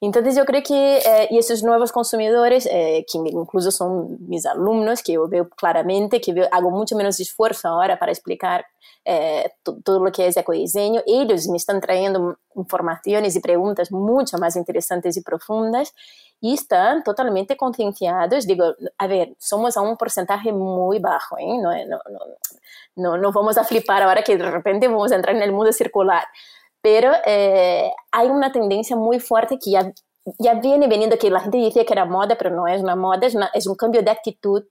[0.00, 5.02] Entonces yo creo que eh, y esos nuevos consumidores, eh, que incluso son mis alumnos,
[5.02, 8.64] que yo veo claramente, que hago mucho menos esfuerzo ahora para explicar
[9.04, 9.50] eh,
[9.84, 15.16] todo lo que es ecodiseño, ellos me están trayendo informaciones y preguntas mucho más interesantes
[15.16, 15.92] y profundas
[16.40, 18.46] y están totalmente concienciados.
[18.46, 21.98] Digo, a ver, somos a un porcentaje muy bajo, no, no,
[22.94, 25.72] no, no, vamos a flipar ahora que de repente vamos a entrar en el mundo
[25.72, 26.24] circular
[26.90, 29.92] pero eh, hay una tendencia muy fuerte que ya,
[30.38, 33.26] ya viene veniendo, que la gente decía que era moda, pero no es una moda,
[33.26, 34.64] es, es un cambio de actitud,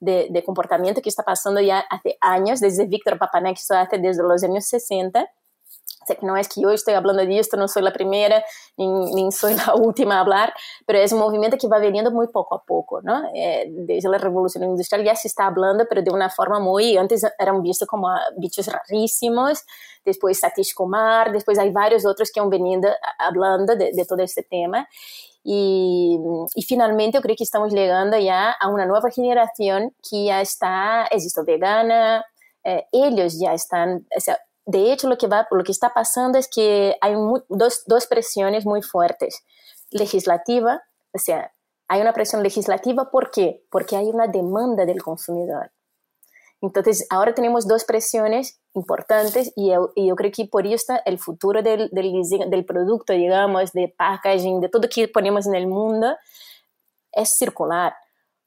[0.00, 4.22] de, de, comportamiento que está pasando ya hace años, desde Víctor Papanek, eso hace desde
[4.22, 5.28] los años 60,
[6.16, 8.44] que no es que yo estoy hablando de esto, no soy la primera
[8.76, 10.52] ni, soy la última a hablar,
[10.86, 13.30] pero es un movimiento que va veniendo muy poco a poco, ¿no?
[13.34, 17.24] Eh, desde la revolución industrial ya se está hablando, pero de una forma muy, antes
[17.38, 19.64] eran vistos como bichos rarísimos,
[20.04, 24.42] después Satish Kumar, después hay varios otros que han venido hablando de, de todo este
[24.42, 24.88] tema.
[25.44, 26.18] Y,
[26.54, 31.06] y, finalmente yo creo que estamos llegando ya a una nueva generación que ya está,
[31.06, 32.22] es esto, vegana,
[32.64, 36.36] eh, ellos ya están, o sea, de hecho, lo que, va, lo que está pasando
[36.36, 37.14] es que hay
[37.48, 39.42] dos, dos presiones muy fuertes.
[39.90, 41.50] Legislativa, o sea,
[41.88, 43.64] hay una presión legislativa, ¿por qué?
[43.70, 45.72] Porque hay una demanda del consumidor.
[46.60, 51.88] Entonces, ahora tenemos dos presiones importantes y yo, creo que por eso el futuro del,
[51.90, 52.12] del,
[52.50, 56.14] del, producto, digamos, de packaging, de todo que ponemos en el mundo,
[57.12, 57.94] es circular,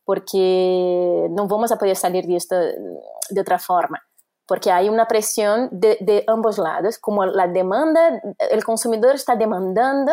[0.03, 4.03] porque no vamos a poder salir de esto de otra forma
[4.47, 10.11] porque hay una presión de, de, ambos lados, como la demanda, el consumidor está demandando,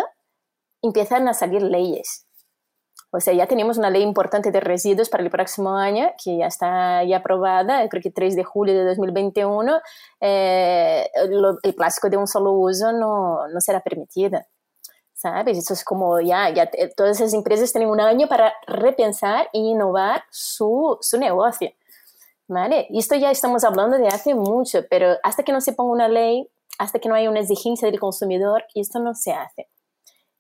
[0.82, 2.28] empiezan a salir leyes.
[3.10, 6.46] O sea, ya tenemos una ley importante de residuos para el próximo año, que ya
[6.46, 9.80] está ya aprobada, creo que 3 de julio de 2021,
[10.20, 11.08] eh,
[11.62, 14.40] el plástico de un solo uso no, no será permitido.
[15.14, 15.58] ¿Sabes?
[15.58, 20.22] Eso es como ya, ya todas esas empresas tienen un año para repensar e innovar
[20.30, 21.72] su, su negocio.
[22.50, 22.86] ¿Vale?
[22.88, 26.48] esto ya estamos hablando de hace mucho, pero hasta que no se ponga una ley,
[26.78, 29.68] hasta que no haya una exigencia del consumidor, esto no se hace.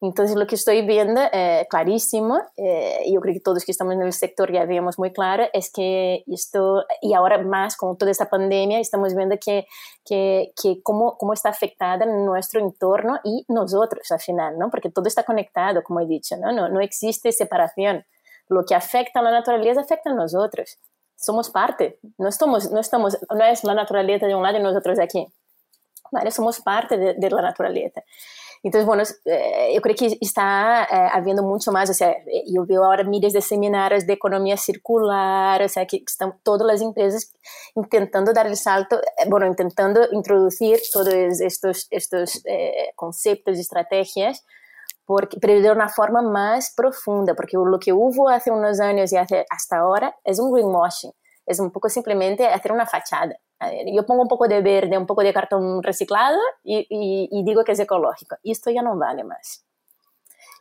[0.00, 4.02] Entonces, lo que estoy viendo eh, clarísimo, eh, yo creo que todos que estamos en
[4.02, 8.30] el sector ya vemos muy claro, es que esto, y ahora más con toda esta
[8.30, 9.66] pandemia, estamos viendo que,
[10.04, 14.70] que, que cómo, cómo está afectada nuestro entorno y nosotros al final, ¿no?
[14.70, 16.52] Porque todo está conectado, como he dicho, ¿no?
[16.52, 18.04] No, no existe separación.
[18.48, 20.78] Lo que afecta a la naturaleza afecta a nosotros
[21.18, 24.98] somos parte, no estamos, no estamos, no es la naturaleza de un lado y nosotros
[24.98, 25.26] de aquí,
[26.12, 26.30] ¿vale?
[26.30, 28.02] Somos parte de, la naturaleza.
[28.62, 32.84] Entonces, bueno, eh, yo creo que está eh, habiendo mucho más, o sea, yo veo
[32.84, 37.32] ahora miles de seminarios de economía circular, o sea, que están todas las empresas
[37.74, 42.42] intentando dar el salto, eh, bueno, intentando introducir todos estos, estos
[42.94, 44.44] conceptos y estrategias
[45.08, 49.16] porque, pero de una forma más profunda, porque lo que hubo hace unos años y
[49.16, 51.12] hace, hasta ahora es un greenwashing,
[51.46, 53.34] es un poco simplemente hacer una fachada.
[53.90, 57.72] Yo pongo un poco de verde, un poco de cartón reciclado y, y, digo que
[57.72, 58.36] es ecológico.
[58.42, 59.64] Y esto ya no vale más.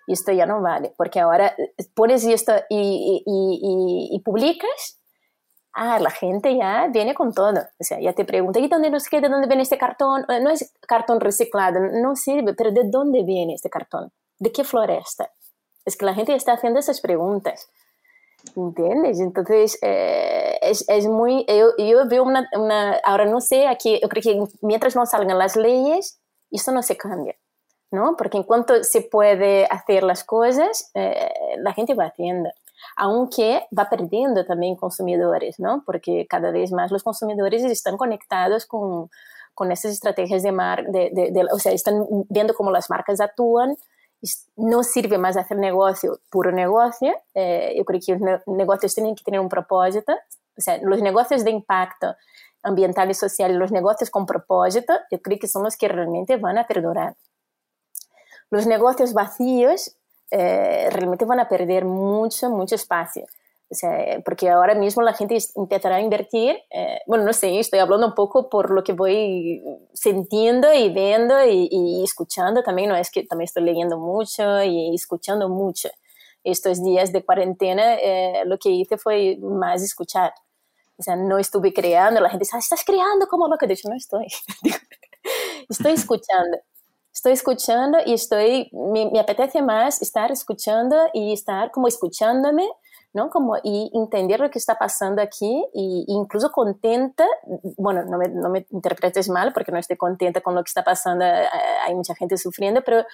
[0.07, 1.53] Y esto ya no vale, porque ahora
[1.93, 5.01] pones esto y, y publicas
[5.73, 7.59] ah, la gente ya viene con todo.
[7.79, 9.27] O sea, ya te pregunta, ¿y dónde nos queda?
[9.27, 10.25] ¿De dónde viene este cartón?
[10.41, 14.11] No es cartón reciclado, no sirve, pero ¿de dónde viene este cartón?
[14.39, 15.31] ¿De qué floresta?
[15.85, 17.69] Es que la gente está haciendo esas preguntas.
[18.55, 19.19] ¿Entiendes?
[19.19, 21.45] Entonces, eh, es, es, muy.
[21.47, 25.37] Yo, yo veo una, una, Ahora no sé, aquí, yo creo que mientras no salgan
[25.37, 26.19] las leyes,
[26.51, 27.35] esto no se cambia.
[27.91, 28.15] ¿no?
[28.17, 32.49] Porque en cuanto se puede hacer las cosas, eh, la gente va haciendo.
[32.95, 35.83] Aunque va perdiendo también consumidores, ¿no?
[35.85, 39.09] Porque cada vez más los consumidores están conectados con,
[39.53, 43.75] con estas estrategias de marca, de, de, o sea, están viendo cómo las marcas actúan,
[44.55, 47.13] no sirve más hacer negocio puro negocio.
[47.33, 50.13] Eh, yo creo que los negocios tienen que tener un propósito.
[50.57, 52.15] O sea, los negocios de impacto
[52.63, 56.57] ambiental y social, los negocios con propósito, yo creo que son los que realmente van
[56.57, 57.15] a perdurar.
[58.49, 59.95] Los negocios vacíos
[60.31, 63.25] eh, realmente van a perder mucho, mucho espacio.
[63.69, 67.79] O sea, porque ahora mismo la gente empezará a invertir, eh, bueno, no sé, estoy
[67.79, 69.61] hablando un poco por lo que voy
[69.93, 75.49] sintiendo y viendo y, escuchando también, no es que también estoy leyendo mucho y escuchando
[75.49, 75.89] mucho.
[76.45, 80.33] Estos días de cuarentena eh, lo que hice fue más escuchar.
[80.97, 83.73] O sea, no estuve creando, la gente dice, ah, estás creando como lo que de
[83.73, 84.27] hecho no estoy.
[85.69, 86.57] estoy escuchando
[87.13, 92.69] estoy escuchando y estoy, me, me, apetece más estar escuchando y estar como escuchándome
[93.13, 93.29] ¿no?
[93.29, 97.25] Como y entender lo que está pasando aquí y incluso contenta,
[97.77, 100.83] bueno, no me, no me interpretes mal porque no estoy contenta con lo que está
[100.83, 101.47] pasando, eh,
[101.85, 103.05] hay mucha gente sufriendo, pero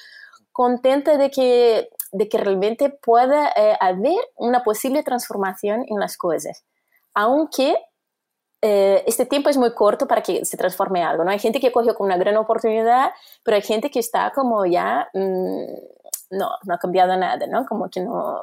[0.52, 6.64] contenta de que, de que realmente pueda eh, haber una posible transformación en las cosas,
[7.14, 7.76] aunque
[8.66, 11.32] eh, este tiempo es muy corto para que se transforme algo, ¿no?
[11.32, 13.12] Hay gente que cogió con una gran oportunidad,
[13.44, 17.66] pero hay gente que está como ya, mm, no, no ha cambiado nada, ¿no?
[17.66, 18.41] Como que no...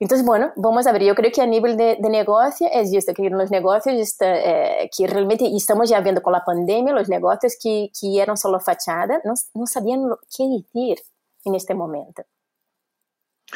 [0.00, 3.28] Entonces, bueno, vamos a ver, yo creo que a nivel de, de negocio es que
[3.28, 7.90] los negocios, está, eh, que realmente estamos ya viendo con la pandemia, los negocios que,
[7.98, 10.98] que eran solo fachada, no, no sabían lo, qué decir
[11.54, 12.24] este momento.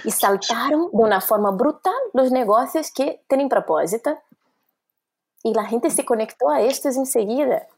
[0.05, 4.19] Y saltaron de una forma brutal los negocios que tienen propósito,
[5.45, 7.69] y la gente se conectó a estos enseguida.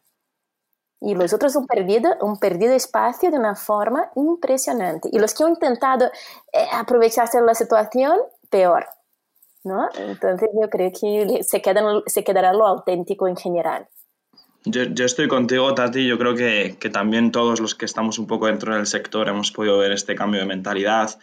[1.00, 5.10] Y los otros han perdido, han perdido espacio de una forma impresionante.
[5.12, 6.06] Y los que han intentado
[6.52, 8.18] eh, aprovecharse de la situación,
[8.50, 8.86] peor.
[9.66, 9.88] ¿no?
[9.98, 13.88] Entonces yo creo que se, quedan, se quedará lo auténtico en general.
[14.64, 16.06] Yo, yo, estoy contigo, Tati.
[16.06, 19.52] Yo creo que, que, también todos los que estamos un poco dentro del sector hemos
[19.52, 21.18] podido ver este cambio de mentalidad,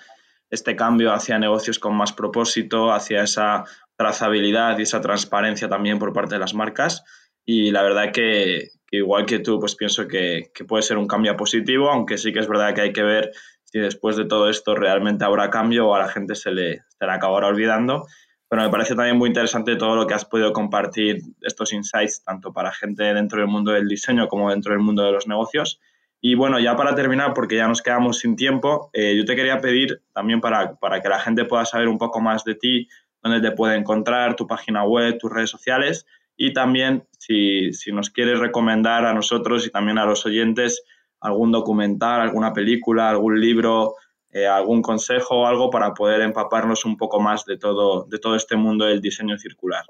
[0.50, 3.66] este cambio hacia negocios con más propósito, hacia esa
[3.98, 7.04] trazabilidad y esa transparencia también por parte de las marcas.
[7.46, 11.90] Y la verdad que, igual que tú, pues pienso que, puede ser un cambio positivo,
[11.90, 13.32] aunque sí que es verdad que hay que ver
[13.74, 17.06] si después de todo esto realmente habrá cambio o a la gente se le, se
[17.08, 18.06] le acabará olvidando.
[18.48, 22.54] Pero me parece también muy interesante todo lo que has podido compartir, estos insights, tanto
[22.54, 25.82] para gente dentro del mundo del diseño como dentro del mundo de los negocios.
[26.22, 29.58] Y bueno, ya para terminar, porque ya nos quedamos sin tiempo, eh, yo te quería
[29.58, 32.88] pedir también para, para que la gente pueda saber un poco más de ti,
[33.24, 36.06] dónde te puede encontrar, tu página web, tus redes sociales
[36.38, 40.84] y también si, nos quieres recomendar a nosotros y también a los oyentes
[41.24, 43.96] algún documental, alguna película, algún libro,
[44.32, 48.36] eh, algún consejo o algo para poder empaparnos un poco más de todo, de todo
[48.36, 49.84] este mundo del diseño circular.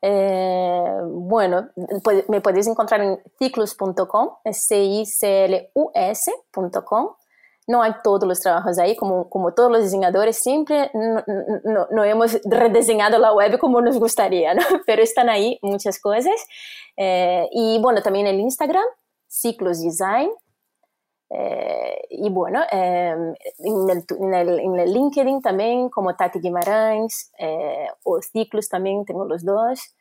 [0.00, 1.70] Eh, bueno,
[2.28, 7.16] me podéis encontrar en ciclus.com, c i c l u s.com
[7.68, 11.22] no hay todos los trabajos ahí, como, como todos los diseñadores, siempre no,
[11.64, 14.62] no, no, hemos rediseñado la web como nos gustaría, ¿no?
[14.86, 16.34] pero están ahí muchas cosas.
[16.96, 18.84] Eh, y bueno, también el Instagram,
[19.28, 20.30] Ciclos Design.
[21.30, 23.14] Eh, y bueno, eh,
[23.58, 27.30] en, el, en, el, en, el, LinkedIn también, como Tati Guimarães,
[28.02, 29.94] o Ciclos también, tengo los dos.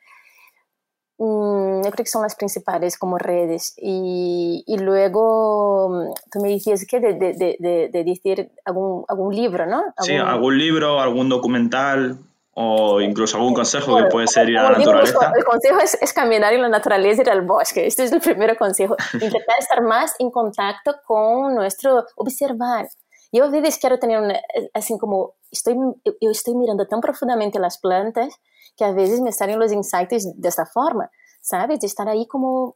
[1.20, 3.74] Mm, yo creo que son las principales como redes.
[3.78, 9.36] Y, y luego mm, tú me decías que de, de, de, de, decir algún, algún
[9.36, 9.78] libro, ¿no?
[9.78, 10.06] ¿Algún...
[10.06, 12.20] Sí, algún libro, algún documental
[12.60, 15.32] o incluso algún consejo que puede ser ir a la naturaleza.
[15.36, 17.86] el consejo es, es, caminar en la naturaleza, ir al bosque.
[17.86, 18.96] Este es el primer consejo.
[19.14, 22.88] Intentar estar más en contacto con nuestro observar.
[23.32, 24.40] Yo a veces quiero tener una,
[24.74, 28.34] así como, estoy, yo estoy mirando tan profundamente las plantas
[28.76, 31.80] que a veces me salen los insights de esta forma, ¿sabes?
[31.80, 32.76] De estar ahí como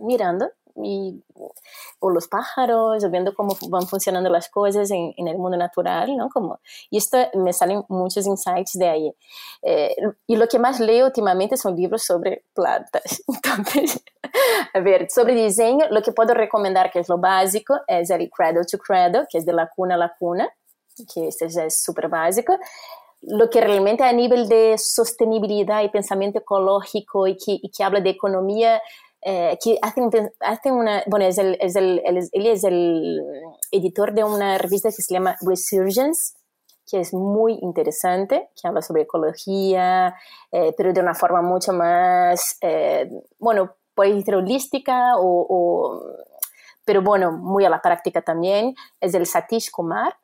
[0.00, 1.22] mirando y,
[1.98, 6.16] o los pájaros, o viendo cómo van funcionando las cosas en, en, el mundo natural,
[6.16, 6.28] ¿no?
[6.28, 6.60] Como,
[6.90, 9.12] y esto me salen muchos insights de ahí.
[9.62, 9.94] Eh,
[10.26, 13.22] y lo que más leo últimamente son libros sobre plantas.
[13.28, 14.02] Entonces,
[14.74, 18.64] a ver, sobre diseño, lo que puedo recomendar, que es lo básico, es el Cradle
[18.64, 20.48] to Cradle, que es de la cuna a la cuna,
[21.14, 22.58] que este ya es súper básico
[23.22, 28.00] lo que realmente a nivel de sostenibilidad y pensamiento ecológico y que, y que habla
[28.00, 28.80] de economía,
[29.22, 33.20] eh, que hace, una, bueno, es el, es el, él es el
[33.70, 36.34] editor de una revista que se llama Resurgence,
[36.90, 40.16] que es muy interesante, que habla sobre ecología,
[40.50, 43.08] eh, pero de una forma mucho más, eh,
[43.38, 46.02] bueno, puede decir holística o, o,
[46.84, 50.16] pero bueno, muy a la práctica también, es el Satish Kumar,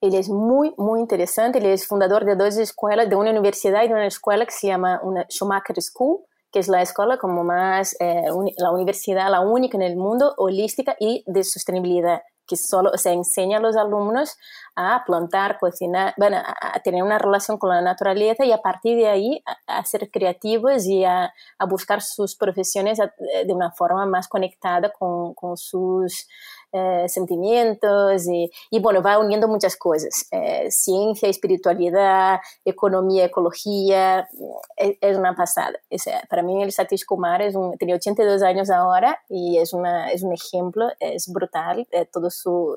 [0.00, 1.56] ele é muito, muito interessante.
[1.56, 4.68] Ele é fundador de duas escolas, de uma universidade e de uma escola que se
[4.68, 6.24] chama una Schumacher School,
[6.56, 8.22] que es la escuela como más, eh,
[8.56, 13.58] la universidad, la única en el mundo holística y de sostenibilidad, que solo se enseña
[13.58, 14.38] a los alumnos
[14.74, 19.06] a plantar, cocinar, bueno, a, tener una relación con la naturaleza y a partir de
[19.06, 24.90] ahí a, ser creativos y a, a, buscar sus profesiones de una forma más conectada
[24.98, 26.26] con, con sus
[26.72, 34.28] eh, sentimientos y, y, bueno, va uniendo muchas cosas, eh, ciencia, espiritualidad, economía, ecología,
[34.76, 35.78] es, es una pasada.
[35.90, 40.10] Es, para mí el Satish Kumar es un, tiene 82 años ahora y es, una,
[40.10, 42.76] es un ejemplo, es brutal, eh, todo su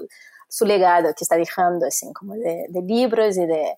[0.49, 3.77] su legado que está dejando, así como de, de, libros y de...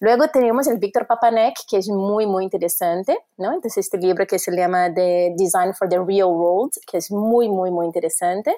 [0.00, 3.52] Luego tenemos el Víctor Papanek, que es muy, muy interesante, ¿no?
[3.52, 7.48] Entonces este libro que se llama The Design for the Real World, que es muy,
[7.48, 8.56] muy, muy interesante.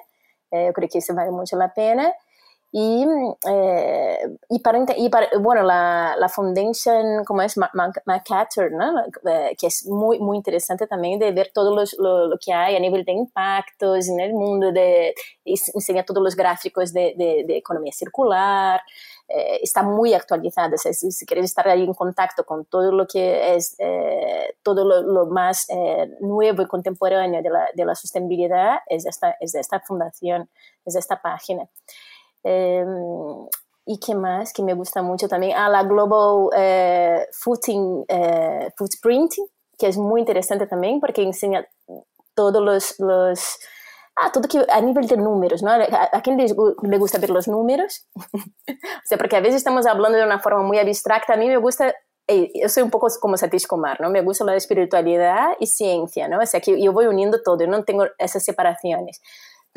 [0.51, 2.13] Eh, yo creo que ese vale mucho la pena.
[2.71, 3.03] Y,
[3.49, 4.17] eh,
[4.49, 8.99] y, para, y para, bueno, la, la Foundation, como es MacArthur, ¿no?
[9.25, 12.75] Eh, que es muy, muy interesante también de ver todo los, lo, lo, que hay
[12.75, 17.57] a nivel de impactos en el mundo, de, enseñar todos los gráficos de, de, de
[17.57, 18.81] economía circular,
[19.29, 20.75] eh, está muy actualizada.
[20.77, 25.03] Si, si, quieres estar ahí en contacto con todo lo que es, eh, todo lo,
[25.03, 29.79] lo más eh, nuevo y contemporáneo de la, de la sostenibilidad, es esta, es esta
[29.81, 30.49] fundación,
[30.83, 31.67] es esta página.
[32.43, 33.47] Em,
[33.91, 34.53] ¿Y qué más?
[34.53, 35.57] Que me gusta mucho también.
[35.57, 39.33] Ah, la Global eh, Footing, eh, Footprint,
[39.79, 41.67] que es muy interesante también porque enseña
[42.35, 43.57] todos los, los
[44.15, 45.71] ah, todo que a nivel de números, ¿no?
[45.71, 48.07] ¿A, quién le, gusta ver los números?
[48.15, 51.33] o sea, porque a veces estamos hablando de una forma muy abstracta.
[51.33, 51.95] A mí me gusta,
[52.27, 54.11] yo soy un poco como Satish Kumar, ¿no?
[54.11, 56.39] Me gusta la espiritualidad y ciencia, ¿no?
[56.39, 59.19] O sea, que yo voy uniendo todo, yo no tengo esas separaciones.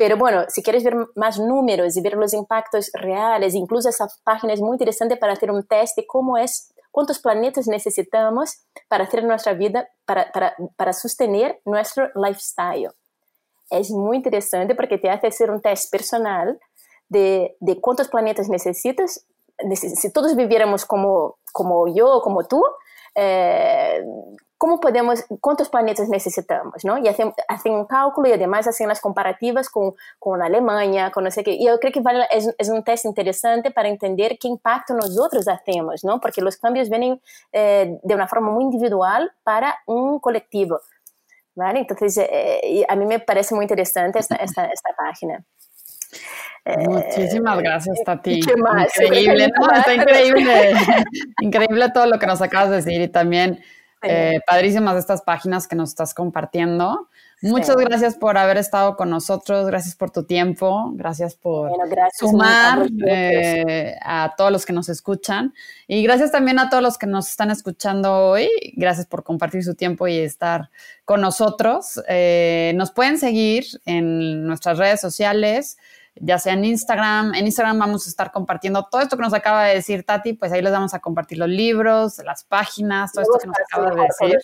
[0.03, 4.51] Pero bueno, si quieres ver más números y ver los impactos reales, incluso esa página
[4.51, 9.23] es muy interesante para hacer un test de cómo es, cuántos planetas necesitamos para hacer
[9.23, 12.89] nuestra vida, para, para, para sostener nuestro lifestyle.
[13.69, 16.59] Es muy interesante porque te hace hacer un test personal
[17.07, 19.25] de, de cuántos planetas necesitas.
[19.73, 22.61] Si todos viviéramos como, como yo como tú,
[23.15, 24.03] eh,
[24.63, 26.85] ¿cómo podemos, cuántos planetas necesitamos?
[26.85, 26.97] ¿no?
[26.97, 31.31] Y hacen, hacen un cálculo y además hacen las comparativas con, con Alemania, con no
[31.31, 31.51] sé qué.
[31.51, 35.49] Y yo creo que vale, es, es, un test interesante para entender qué impacto nosotros
[35.49, 36.21] hacemos, ¿no?
[36.21, 37.19] porque los cambios vienen
[37.51, 40.79] eh, de una forma muy individual para un colectivo.
[41.55, 41.79] ¿vale?
[41.79, 45.43] Entonces, eh, a mí me parece muy interesante esta, esta, esta página.
[46.87, 48.39] Muchísimas gracias, Tati.
[48.39, 49.71] Increíble, ¿no?
[49.73, 50.71] Está increíble.
[51.41, 53.61] increíble todo lo que nos acabas de decir y también
[54.03, 57.09] eh, padrísimas estas páginas que nos estás compartiendo.
[57.41, 61.71] Muchas gracias por haber estado con nosotros, gracias por tu tiempo, gracias por
[62.17, 65.53] sumar eh, a todos los que nos escuchan
[65.85, 68.49] y gracias también a todos los que nos están escuchando hoy.
[68.77, 70.69] Gracias por compartir su tiempo y estar
[71.03, 72.01] con nosotros.
[72.07, 75.77] Eh, nos pueden seguir en nuestras redes sociales
[76.15, 77.33] ya sea en Instagram.
[77.33, 80.51] En Instagram vamos a estar compartiendo todo esto que nos acaba de decir Tati, pues
[80.51, 84.01] ahí les vamos a compartir los libros, las páginas, todo esto que nos acaba de
[84.01, 84.39] decir.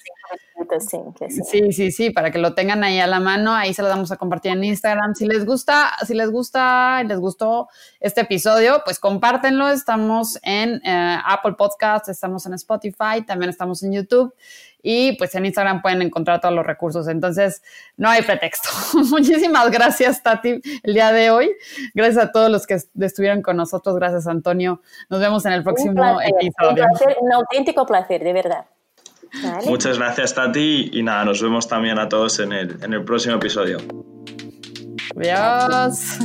[1.45, 4.11] Sí, sí, sí, para que lo tengan ahí a la mano, ahí se lo vamos
[4.11, 5.15] a compartir en Instagram.
[5.15, 9.69] Si les gusta, si les gusta, les gustó este episodio, pues compártenlo.
[9.69, 14.33] Estamos en eh, Apple Podcast, estamos en Spotify, también estamos en YouTube
[14.81, 17.07] y pues en Instagram pueden encontrar todos los recursos.
[17.07, 17.61] Entonces,
[17.97, 18.69] no hay pretexto.
[19.09, 21.51] Muchísimas gracias, Tati, el día de hoy.
[21.93, 23.95] Gracias a todos los que estuvieron con nosotros.
[23.95, 24.81] Gracias, Antonio.
[25.09, 26.85] Nos vemos en el próximo episodio.
[27.21, 28.65] Un, auténtico placer, de verdad.
[29.65, 30.89] Muchas gracias, Tati.
[30.93, 33.77] Y nada, nos vemos también a todos en el, en el próximo episodio.
[35.15, 36.19] Adiós.